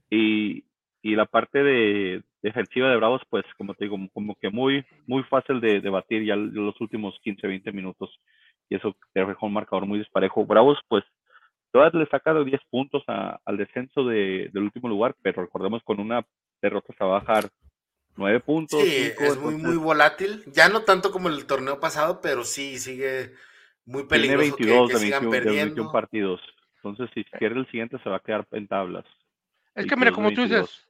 [0.10, 0.66] Y,
[1.02, 5.24] y la parte de defensiva de Bravos, pues como te digo, como que muy, muy
[5.24, 8.20] fácil de, de batir ya los últimos 15, 20 minutos.
[8.70, 10.46] Y eso te dejó un marcador muy disparejo.
[10.46, 11.04] Bravos, pues
[11.74, 15.82] todavía le saca de 10 puntos a- al descenso de- del último lugar, pero recordemos
[15.84, 16.26] con una
[16.62, 17.50] derrota se va a bajar
[18.16, 18.80] 9 puntos.
[18.82, 20.44] Sí, cinco, es muy, entonces muy volátil.
[20.54, 23.34] Ya no tanto como el torneo pasado, pero sí sigue
[23.86, 25.92] muy tiene peligroso que- 22 que, de, sigan 21, de 21 perdiendo.
[25.92, 26.42] partidos.
[26.84, 29.06] Entonces, si pierde el siguiente, se va a quedar en tablas.
[29.74, 30.62] Es que mira, 22, como tú 22.
[30.70, 30.88] dices,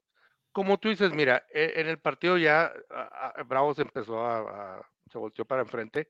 [0.51, 4.39] como tú dices, mira, e- en el partido ya a- a- Bravos empezó a,
[4.79, 6.09] a- se volteó para enfrente.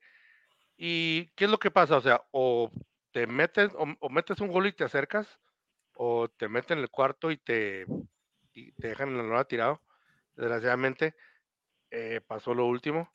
[0.78, 1.96] ¿Y qué es lo que pasa?
[1.98, 2.72] O sea, o
[3.14, 5.40] te metes, o, o metes un gol y te acercas,
[5.96, 7.86] o te meten en el cuarto y te,
[8.54, 9.82] y te dejan en la lona tirado.
[10.36, 11.16] Desgraciadamente,
[11.92, 13.12] eh, pasó lo último.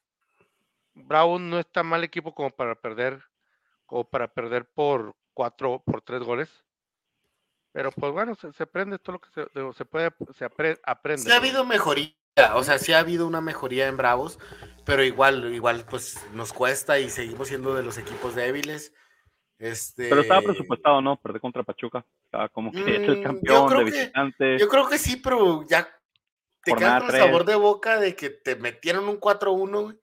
[0.95, 3.23] Bravos no es tan mal equipo como para perder,
[3.87, 6.51] como para perder por cuatro, por tres goles.
[7.73, 9.31] Pero pues bueno, se, se aprende todo lo que
[9.75, 11.23] se, puede, se apre- aprende.
[11.25, 11.49] Sí ha perdón.
[11.49, 12.15] habido mejoría,
[12.55, 14.39] o sea, sí ha habido una mejoría en Bravos,
[14.85, 18.93] pero igual, igual, pues nos cuesta y seguimos siendo de los equipos débiles.
[19.59, 21.17] Este, Pero estaba presupuestado, ¿no?
[21.17, 22.05] Perder contra Pachuca.
[22.27, 24.59] Estaba como que es Mm, el yo campeón de que- visitante.
[24.59, 25.89] Yo creo que sí, pero ya
[26.63, 29.99] te quedas con el sabor de boca de que te metieron un 4-1, güey.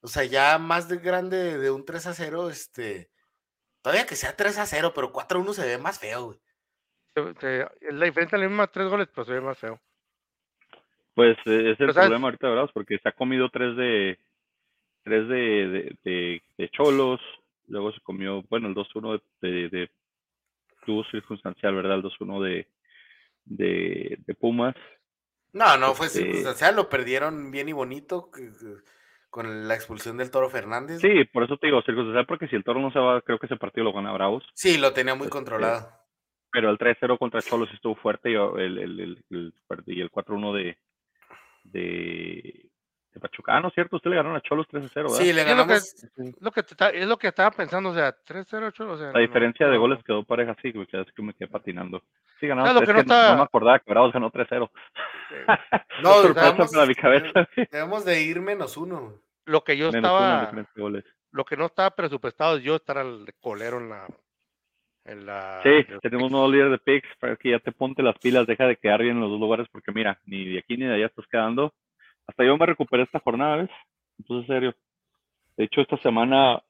[0.00, 3.10] O sea, ya más de grande de un 3-0, este.
[3.82, 6.38] Todavía que sea 3-0, pero 4-1 se ve más feo, güey.
[7.16, 9.80] La diferencia es la misma, tres goles, pero se ve más feo.
[11.14, 14.18] Pues eh, es el problema ahorita de Bravos, porque se ha comido tres de
[15.02, 17.20] tres de, de, de- de Cholos,
[17.68, 19.90] luego se comió, bueno, el 2-1 de, de, de-
[20.84, 21.96] tuvo circunstancial, ¿verdad?
[21.96, 22.68] El 2-1 de,
[23.44, 24.74] de, de Pumas.
[25.52, 28.30] No, no fue Este- circunstancial, lo perdieron bien y bonito
[29.30, 31.00] con la expulsión del Toro Fernández.
[31.00, 33.46] Sí, por eso te digo circunstancial, porque si el Toro no se va, creo que
[33.46, 34.44] ese partido lo gana Bravos.
[34.54, 35.90] Sí, lo tenía muy Este, controlado.
[36.50, 39.54] Pero el 3-0 contra Cholos estuvo fuerte y el, el, el, el-
[39.86, 40.78] y el 4-1 de,
[41.64, 42.70] de,
[43.14, 43.56] de Pachuca.
[43.56, 45.08] Ah, no es cierto, usted le ganó a Cholos 3-0, ¿verdad?
[45.16, 45.94] Sí, le Sí, es lo que- ganamos.
[45.94, 49.06] Es lo que, te es lo que estaba pensando, o sea, 3-0-8, o sea.
[49.08, 51.48] La no- diferencia de no- goles quedó pareja así, güey, que es que me quedé
[51.48, 52.02] patinando.
[52.40, 52.72] Sí, ganamos.
[52.74, 54.70] lo es que no no, está- me acordaba que Bravos ganó 3-0.
[55.30, 55.46] eh,
[56.02, 57.48] No, sorpresa debemos- para mi cabeza.
[57.72, 59.14] Debemos de ir menos uno.
[59.46, 61.04] lo que yo Menos uno en estaba, de goles.
[61.32, 64.06] lo que no estaba presupuestado es yo estar al colero en la,
[65.06, 65.60] en la.
[65.62, 65.70] Sí,
[66.02, 66.30] tenemos picks.
[66.30, 69.16] nuevo líder de picks, para que ya te ponte las pilas, deja de quedar bien
[69.16, 71.72] en los dos lugares, porque mira, ni de aquí ni de allá estás quedando.
[72.28, 73.70] Hasta yo me recuperé esta jornada, ¿ves?
[74.18, 74.74] Entonces, en serio.
[75.56, 76.62] De hecho, esta semana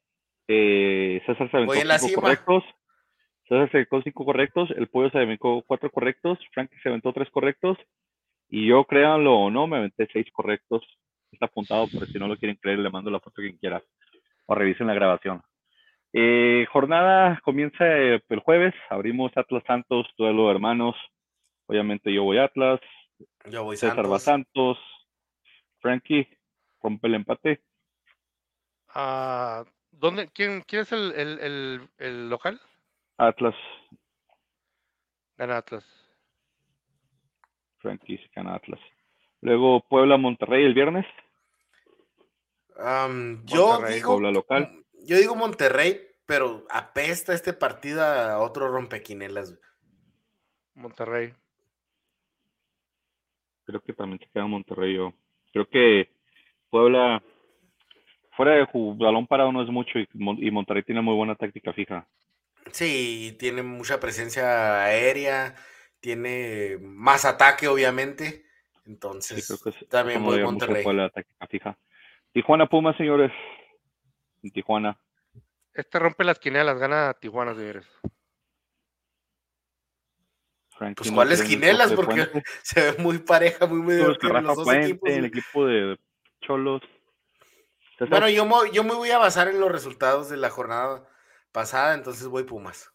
[0.47, 2.23] eh, César se aventó Voy en la cinco cima.
[2.23, 2.65] correctos.
[3.49, 7.31] César se aventó cinco correctos, el pollo se aventó cuatro correctos, Frankie se aventó tres
[7.31, 7.79] correctos,
[8.49, 10.83] y yo, créanlo o no, me aventé seis correctos.
[11.31, 13.83] Está apuntado, pero si no lo quieren creer, le mando la foto a quien quiera.
[14.47, 15.43] O revisen la grabación.
[16.15, 18.75] Eh, jornada comienza el jueves.
[18.89, 20.97] Abrimos Atlas Santos, duelo de hermanos.
[21.67, 22.81] Obviamente yo voy Atlas.
[23.51, 24.79] Yo voy César va Santos.
[25.81, 26.29] Frankie
[26.83, 27.63] rompe el empate.
[28.89, 32.61] Ah, ¿dónde, quién, quién es el, el, el, el local?
[33.19, 33.55] Atlas,
[35.37, 35.85] Gana Atlas.
[37.79, 38.81] Frankie se gana Atlas.
[39.41, 41.07] Luego Puebla Monterrey el viernes.
[42.77, 44.85] Yo Monterrey, digo, Puebla local.
[45.07, 49.59] yo digo Monterrey, pero apesta este partido a otro rompequinelas.
[50.75, 51.35] Monterrey.
[53.65, 55.13] Creo que también se queda Monterrey yo.
[55.53, 56.11] Creo que
[56.71, 57.23] Puebla
[58.37, 61.73] fuera de balón parado no es mucho y, Mon- y Monterrey tiene muy buena táctica
[61.73, 62.07] fija.
[62.73, 65.55] Sí, tiene mucha presencia aérea,
[66.01, 68.25] tiene más ataque, obviamente.
[68.31, 70.85] Sí, Entonces, creo que es- también voy Monterrey.
[70.95, 71.79] La táctica fija.
[72.33, 73.33] Tijuana Pumas, señores.
[74.43, 74.99] En Tijuana.
[75.75, 77.87] Este rompe las quinelas, gana Tijuana, señores.
[80.79, 82.43] Frankie Pues cuáles quinelas, porque Puente.
[82.63, 85.11] se ve muy pareja, muy medio Pues los dos Puente, equipos.
[85.11, 85.99] el equipo de
[86.41, 86.81] Cholos.
[88.09, 91.05] Bueno, yo, mo- yo me voy a basar en los resultados de la jornada
[91.51, 92.93] pasada, entonces voy Pumas.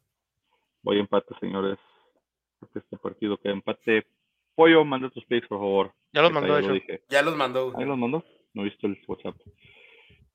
[0.82, 1.78] voy a empate, señores.
[2.60, 4.08] Porque este partido queda empate.
[4.56, 5.94] Pollo, manda tus picks, por favor.
[6.14, 6.80] Ya los mandó, lo.
[7.10, 7.74] Ya los mandó.
[7.78, 8.24] Ahí los mandó.
[8.54, 9.36] No he visto el WhatsApp.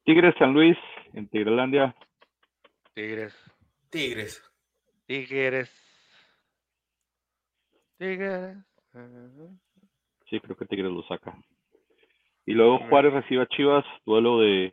[0.05, 0.77] Tigres San Luis
[1.15, 1.97] en Tigrelandia.
[2.95, 3.35] Tigres.
[3.89, 4.43] Tigres.
[5.07, 5.71] Tigres.
[7.99, 8.57] Tigres.
[10.31, 11.35] Sí, creo que Tigres lo saca.
[12.47, 12.79] Y luego.
[12.89, 14.73] Juárez recibe a Chivas, duelo de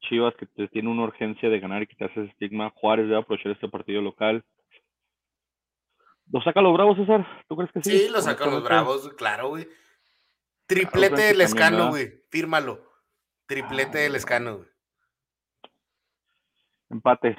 [0.00, 2.70] Chivas que te- tiene una urgencia de ganar y quitarse ese estigma.
[2.70, 4.44] Juárez debe aprovechar este partido local.
[6.32, 7.26] ¿Lo saca los Bravos, César?
[7.48, 7.98] ¿Tú crees que sí?
[7.98, 9.68] Sí, lo sacan los bravos, claro, güey.
[10.66, 12.22] Triplete del escano, güey.
[12.30, 12.80] Fírmalo.
[13.46, 14.18] Triplete Ah, del no.
[14.18, 14.68] escano, güey.
[16.90, 17.36] Empate.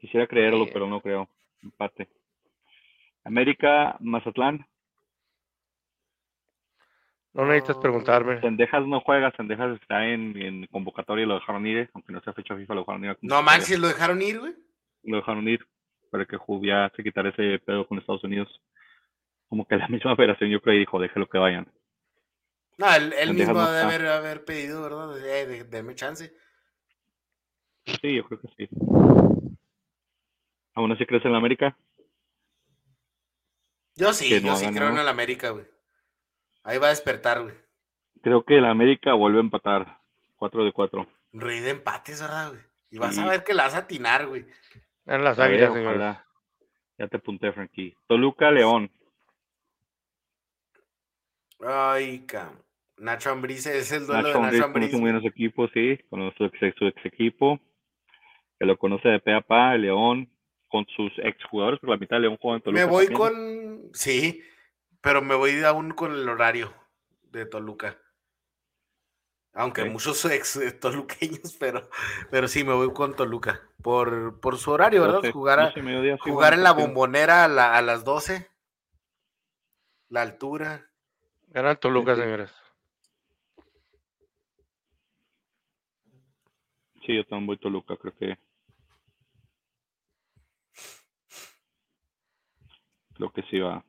[0.00, 0.70] Quisiera creerlo, Sí.
[0.72, 1.28] pero no creo.
[1.62, 2.08] Empate.
[3.24, 4.66] América, Mazatlán.
[7.32, 7.82] No necesitas No.
[7.82, 8.40] preguntarme.
[8.40, 12.32] Sendejas no juega, Sendejas está en, en convocatoria y lo dejaron ir, aunque no sea
[12.32, 13.10] fecha FIFA, lo dejaron ir.
[13.10, 14.54] a No manches, lo dejaron ir, güey.
[15.04, 15.64] lo dejaron ir
[16.10, 18.48] para que ya se quitara ese pedo con Estados Unidos.
[19.48, 21.70] Como que la misma federación yo creo y dijo, déjelo que vayan.
[22.78, 25.18] No, él, mismo no debe haber, haber pedido, ¿verdad?
[25.18, 26.32] Eh, de- deme chance.
[27.84, 28.68] Sí, yo creo que sí.
[30.74, 31.76] ¿Aún así crees en la América?
[34.00, 35.66] Yo sí, yo no sí creo en el América, güey.
[36.64, 37.54] Ahí va a despertar, güey.
[38.22, 39.98] Creo que la América vuelve a empatar.
[40.36, 41.06] 4 de 4.
[41.34, 42.62] Rey de empates, ¿verdad, güey?
[42.90, 43.20] Y vas Sí.
[43.20, 44.46] a ver que la vas a atinar, güey.
[45.04, 46.24] En las águilas, ojalá.
[46.96, 47.94] Ya te apunté, Frankie.
[48.06, 48.90] Toluca, León.
[51.60, 52.56] Ay, cam.
[52.96, 55.68] Nacho Ambriz es el duelo Nacho de Nacho Ambriz conoce muy bien a su equipo,
[55.68, 55.98] sí.
[56.08, 57.60] Conoce su ex, su ex equipo.
[58.58, 60.30] Que lo conoce de pe a pa, el León.
[60.70, 62.84] Con sus exjugadores, porque la mitad de León juega en Toluca.
[62.84, 63.18] Me voy también.
[63.82, 63.90] con.
[63.92, 64.42] Sí,
[65.00, 66.72] pero me voy aún con el horario
[67.24, 67.98] de Toluca.
[69.52, 71.90] Aunque muchos ex eh, toluqueños, pero,
[72.30, 73.60] pero sí, me voy con Toluca.
[73.82, 75.16] Por, por su horario, ¿verdad?
[75.16, 78.48] 12, jugar a- 12, mediodía, sí, jugar en la bombonera a, la- a las 12.
[80.08, 80.88] La altura.
[81.48, 82.20] Ganan Toluca, sí.
[82.22, 82.52] señores.
[87.04, 88.38] Sí, yo también voy Toluca, creo que.
[93.20, 93.84] Creo que sí va.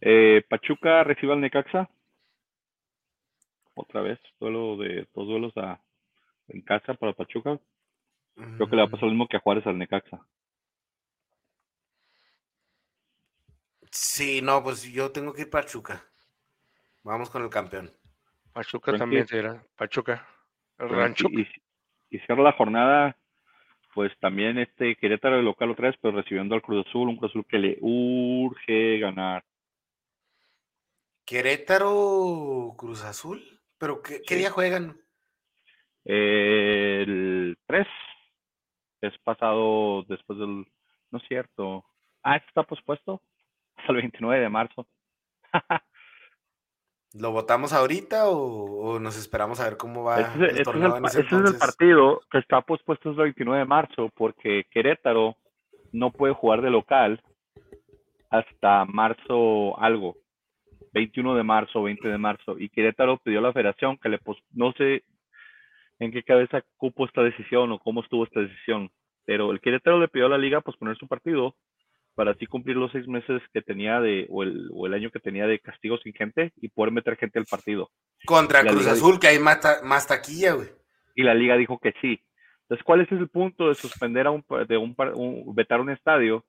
[0.00, 1.90] Eh, Pachuca recibe al Necaxa.
[3.74, 5.80] Otra vez, duelo de dos duelos a,
[6.46, 7.58] en casa para Pachuca.
[8.36, 10.24] Creo que le va a pasar lo mismo que a Juárez al Necaxa.
[13.90, 16.04] Sí, no, pues yo tengo que ir Pachuca.
[17.02, 17.90] Vamos con el campeón.
[18.52, 19.00] Pachuca Frankie.
[19.00, 19.66] también será.
[19.74, 20.24] Pachuca.
[20.78, 21.26] El rancho.
[21.30, 21.48] Y,
[22.10, 23.16] y cierra la jornada,
[23.94, 27.30] pues también este Querétaro de local otra vez, pero recibiendo al Cruz Azul, un Cruz
[27.30, 29.44] Azul que le urge ganar.
[31.24, 33.42] Querétaro Cruz Azul.
[33.78, 34.96] ¿Pero qué, día juegan?
[36.04, 37.86] El 3
[39.02, 40.66] es pasado después del.
[41.10, 41.84] No es cierto.
[42.22, 43.20] Ah, ¿este está pospuesto
[43.76, 44.86] hasta el 29 de marzo.
[47.20, 50.58] ¿Lo votamos ahorita o, o nos esperamos a ver cómo va Este es, este el
[50.60, 53.58] es torneo el, en pa- ese este es el partido que está pospuesto el 29
[53.60, 55.36] de marzo porque Querétaro
[55.92, 57.22] no puede jugar de local
[58.30, 60.16] hasta marzo algo.
[60.94, 62.58] 21 de marzo, 20 de marzo.
[62.58, 65.04] Y Querétaro pidió a la federación que le pos no sé
[65.98, 68.90] en qué cabeza cupo esta decisión o cómo estuvo esta decisión,
[69.24, 71.54] pero el Querétaro le pidió a la liga posponer su partido
[72.14, 75.20] para así cumplir los seis meses que tenía de, o el, o el año que
[75.20, 77.90] tenía de castigo sin gente y poder meter gente al partido.
[78.26, 80.68] Contra la Cruz liga Azul, que hay más, ta- más taquilla, güey.
[81.14, 82.20] y la liga dijo que sí.
[82.62, 86.44] Entonces, ¿cuál es el punto de suspender a un, de un, un- vetar un estadio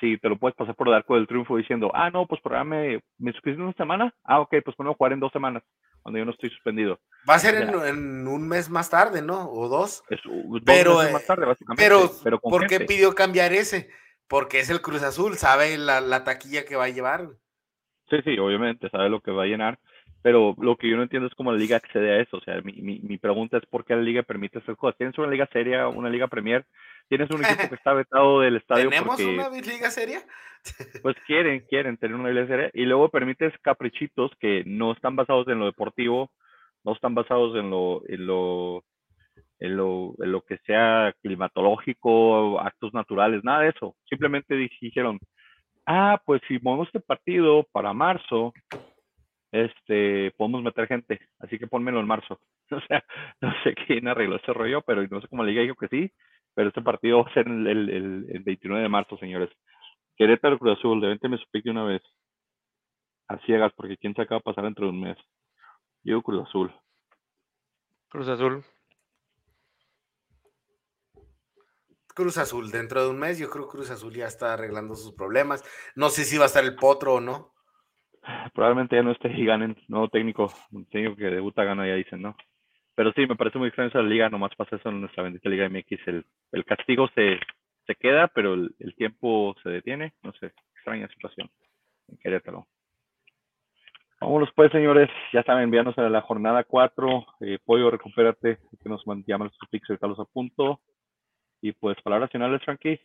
[0.00, 3.00] si te lo puedes pasar por el arco del triunfo diciendo, ah, no, pues programe,
[3.18, 4.14] me suspendiste una semana?
[4.24, 5.62] Ah, ok, pues pongo a jugar en dos semanas,
[6.02, 6.98] cuando yo no estoy suspendido.
[7.28, 9.50] Va a ser en, en un mes más tarde, ¿no?
[9.50, 10.02] O dos.
[10.08, 11.84] Es dos Pero, meses eh, más tarde, básicamente.
[12.24, 12.86] Pero, con ¿por qué gente.
[12.94, 13.90] pidió cambiar ese?
[14.30, 17.30] Porque es el Cruz Azul, sabe la, la taquilla que va a llevar.
[18.08, 19.80] Sí, sí, obviamente, sabe lo que va a llenar,
[20.22, 22.36] pero lo que yo no entiendo es cómo la liga accede a eso.
[22.36, 24.96] O sea, mi, mi, mi pregunta es por qué la liga permite hacer cosas.
[24.96, 26.64] Tienes una liga seria, una liga premier,
[27.08, 29.34] tienes un equipo que está vetado del estadio ¿Tenemos porque...
[29.34, 30.22] una liga seria?
[31.02, 35.48] pues quieren, quieren tener una liga seria y luego permites caprichitos que no están basados
[35.48, 36.30] en lo deportivo,
[36.84, 38.84] no están basados en lo, en lo,
[39.60, 43.94] en lo, en lo que sea climatológico, actos naturales, nada de eso.
[44.08, 45.18] Simplemente dijeron,
[45.86, 48.54] ah, pues si movemos este partido para marzo,
[49.52, 52.40] este, podemos meter gente, así que pónmelo en marzo.
[52.72, 53.04] O sea,
[53.40, 56.12] no sé quién arregló ese rollo, pero no sé cómo liga dijo que sí,
[56.54, 59.50] pero este partido va a ser el, el, el 29 de marzo, señores.
[60.16, 62.02] Querétaro Cruz Azul, levánteme su pick de una vez.
[63.26, 65.18] A ciegas, porque quién se acaba de pasar dentro de un mes.
[66.04, 66.72] Yo Cruz Azul.
[68.08, 68.62] Cruz Azul.
[72.20, 75.14] Cruz Azul, dentro de un mes, yo creo que Cruz Azul ya está arreglando sus
[75.14, 75.64] problemas.
[75.96, 77.54] No sé si va a estar el potro o no.
[78.52, 79.74] Probablemente ya no esté y ganen.
[79.88, 82.36] Nuevo técnico, un técnico que debuta gana, ya dicen, ¿no?
[82.94, 85.66] Pero sí, me parece muy extraño esa liga, nomás pasa eso en nuestra bendita Liga
[85.70, 86.24] MX.
[86.52, 87.40] El, castigo se,
[87.98, 90.12] queda, pero el, tiempo se detiene.
[90.22, 91.48] No sé, extraña situación
[92.08, 92.66] en Querétaro.
[94.20, 95.08] Vámonos pues, señores.
[95.32, 97.26] Ya saben, enviándonos a la jornada 4.
[97.40, 100.80] Eh, Pollo, recupérate, que nos llaman sus pics, ahorita los apunto.
[101.60, 103.00] Y pues, palabras finales, Frankie.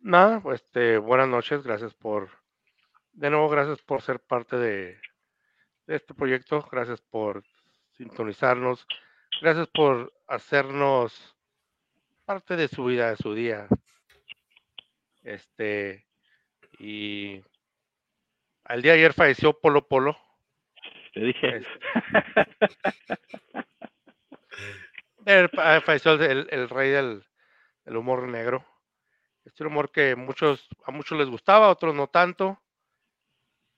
[0.00, 2.28] Nada, pues este, buenas noches, gracias por,
[3.12, 5.00] de nuevo, gracias por ser parte de,
[5.86, 7.42] de este proyecto, gracias por
[7.96, 8.86] sintonizarnos,
[9.40, 11.34] gracias por hacernos
[12.24, 13.66] parte de su vida, de su día.
[15.22, 16.06] Este,
[16.78, 17.42] y
[18.64, 20.16] al día de ayer falleció Polo Polo.
[21.14, 21.56] Te dije.
[21.56, 21.66] Es-
[25.24, 27.24] El- ah, falleció el, el- el rey del,
[27.86, 28.66] del humor negro.
[29.44, 32.60] Este humor que muchos, a muchos les gustaba, a otros no tanto.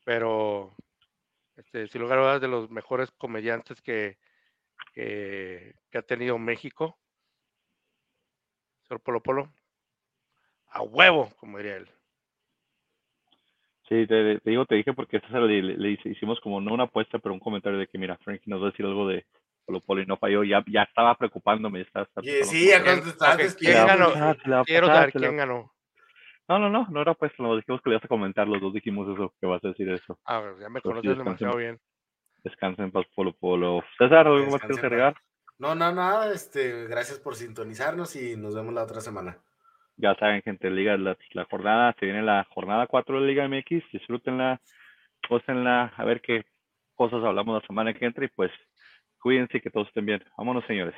[0.04, 0.74] Pero
[1.56, 4.18] este, sin lugar a de los mejores comediantes que,
[4.94, 6.98] que, ha tenido México.
[8.88, 9.52] Señor Polo Polo.
[10.70, 11.90] A huevo, como diría él.
[13.88, 17.34] Sí, te, digo, te dije porque César le, le- hicimos como no una apuesta, pero
[17.34, 19.26] un comentario de que, mira, Frankie nos va a decir algo de
[19.68, 20.42] Polo Polo y no falló.
[20.44, 21.82] Ya, ya estaba preocupándome.
[21.82, 24.64] Estaba, estaba sí, como ya cuando estabas ¿quién ganó?
[24.64, 25.72] Quiero saber quién ganó.
[26.48, 28.72] No, no, no, no era pues, lo dijimos que le ibas a comentar, los dos
[28.72, 30.18] dijimos eso, que vas a decir eso.
[30.24, 31.78] Ah, pues ya me sí, conoces demasiado bien.
[32.42, 33.84] Descansen en paz, Polo Polo.
[33.98, 35.14] César, ¿algo más quieres agregar?
[35.58, 39.36] No, no, nada, este, gracias por sintonizarnos y nos vemos la otra semana.
[39.98, 43.84] Ya saben, gente, Liga, la, la jornada, se viene la jornada 4 de Liga MX,
[43.92, 44.62] disfrútenla,
[45.28, 46.46] gócenla, a ver qué
[46.94, 48.50] cosas hablamos la semana que entra y pues
[49.20, 50.24] Cuídense y que todos estén bien.
[50.36, 50.94] Vámonos, señores.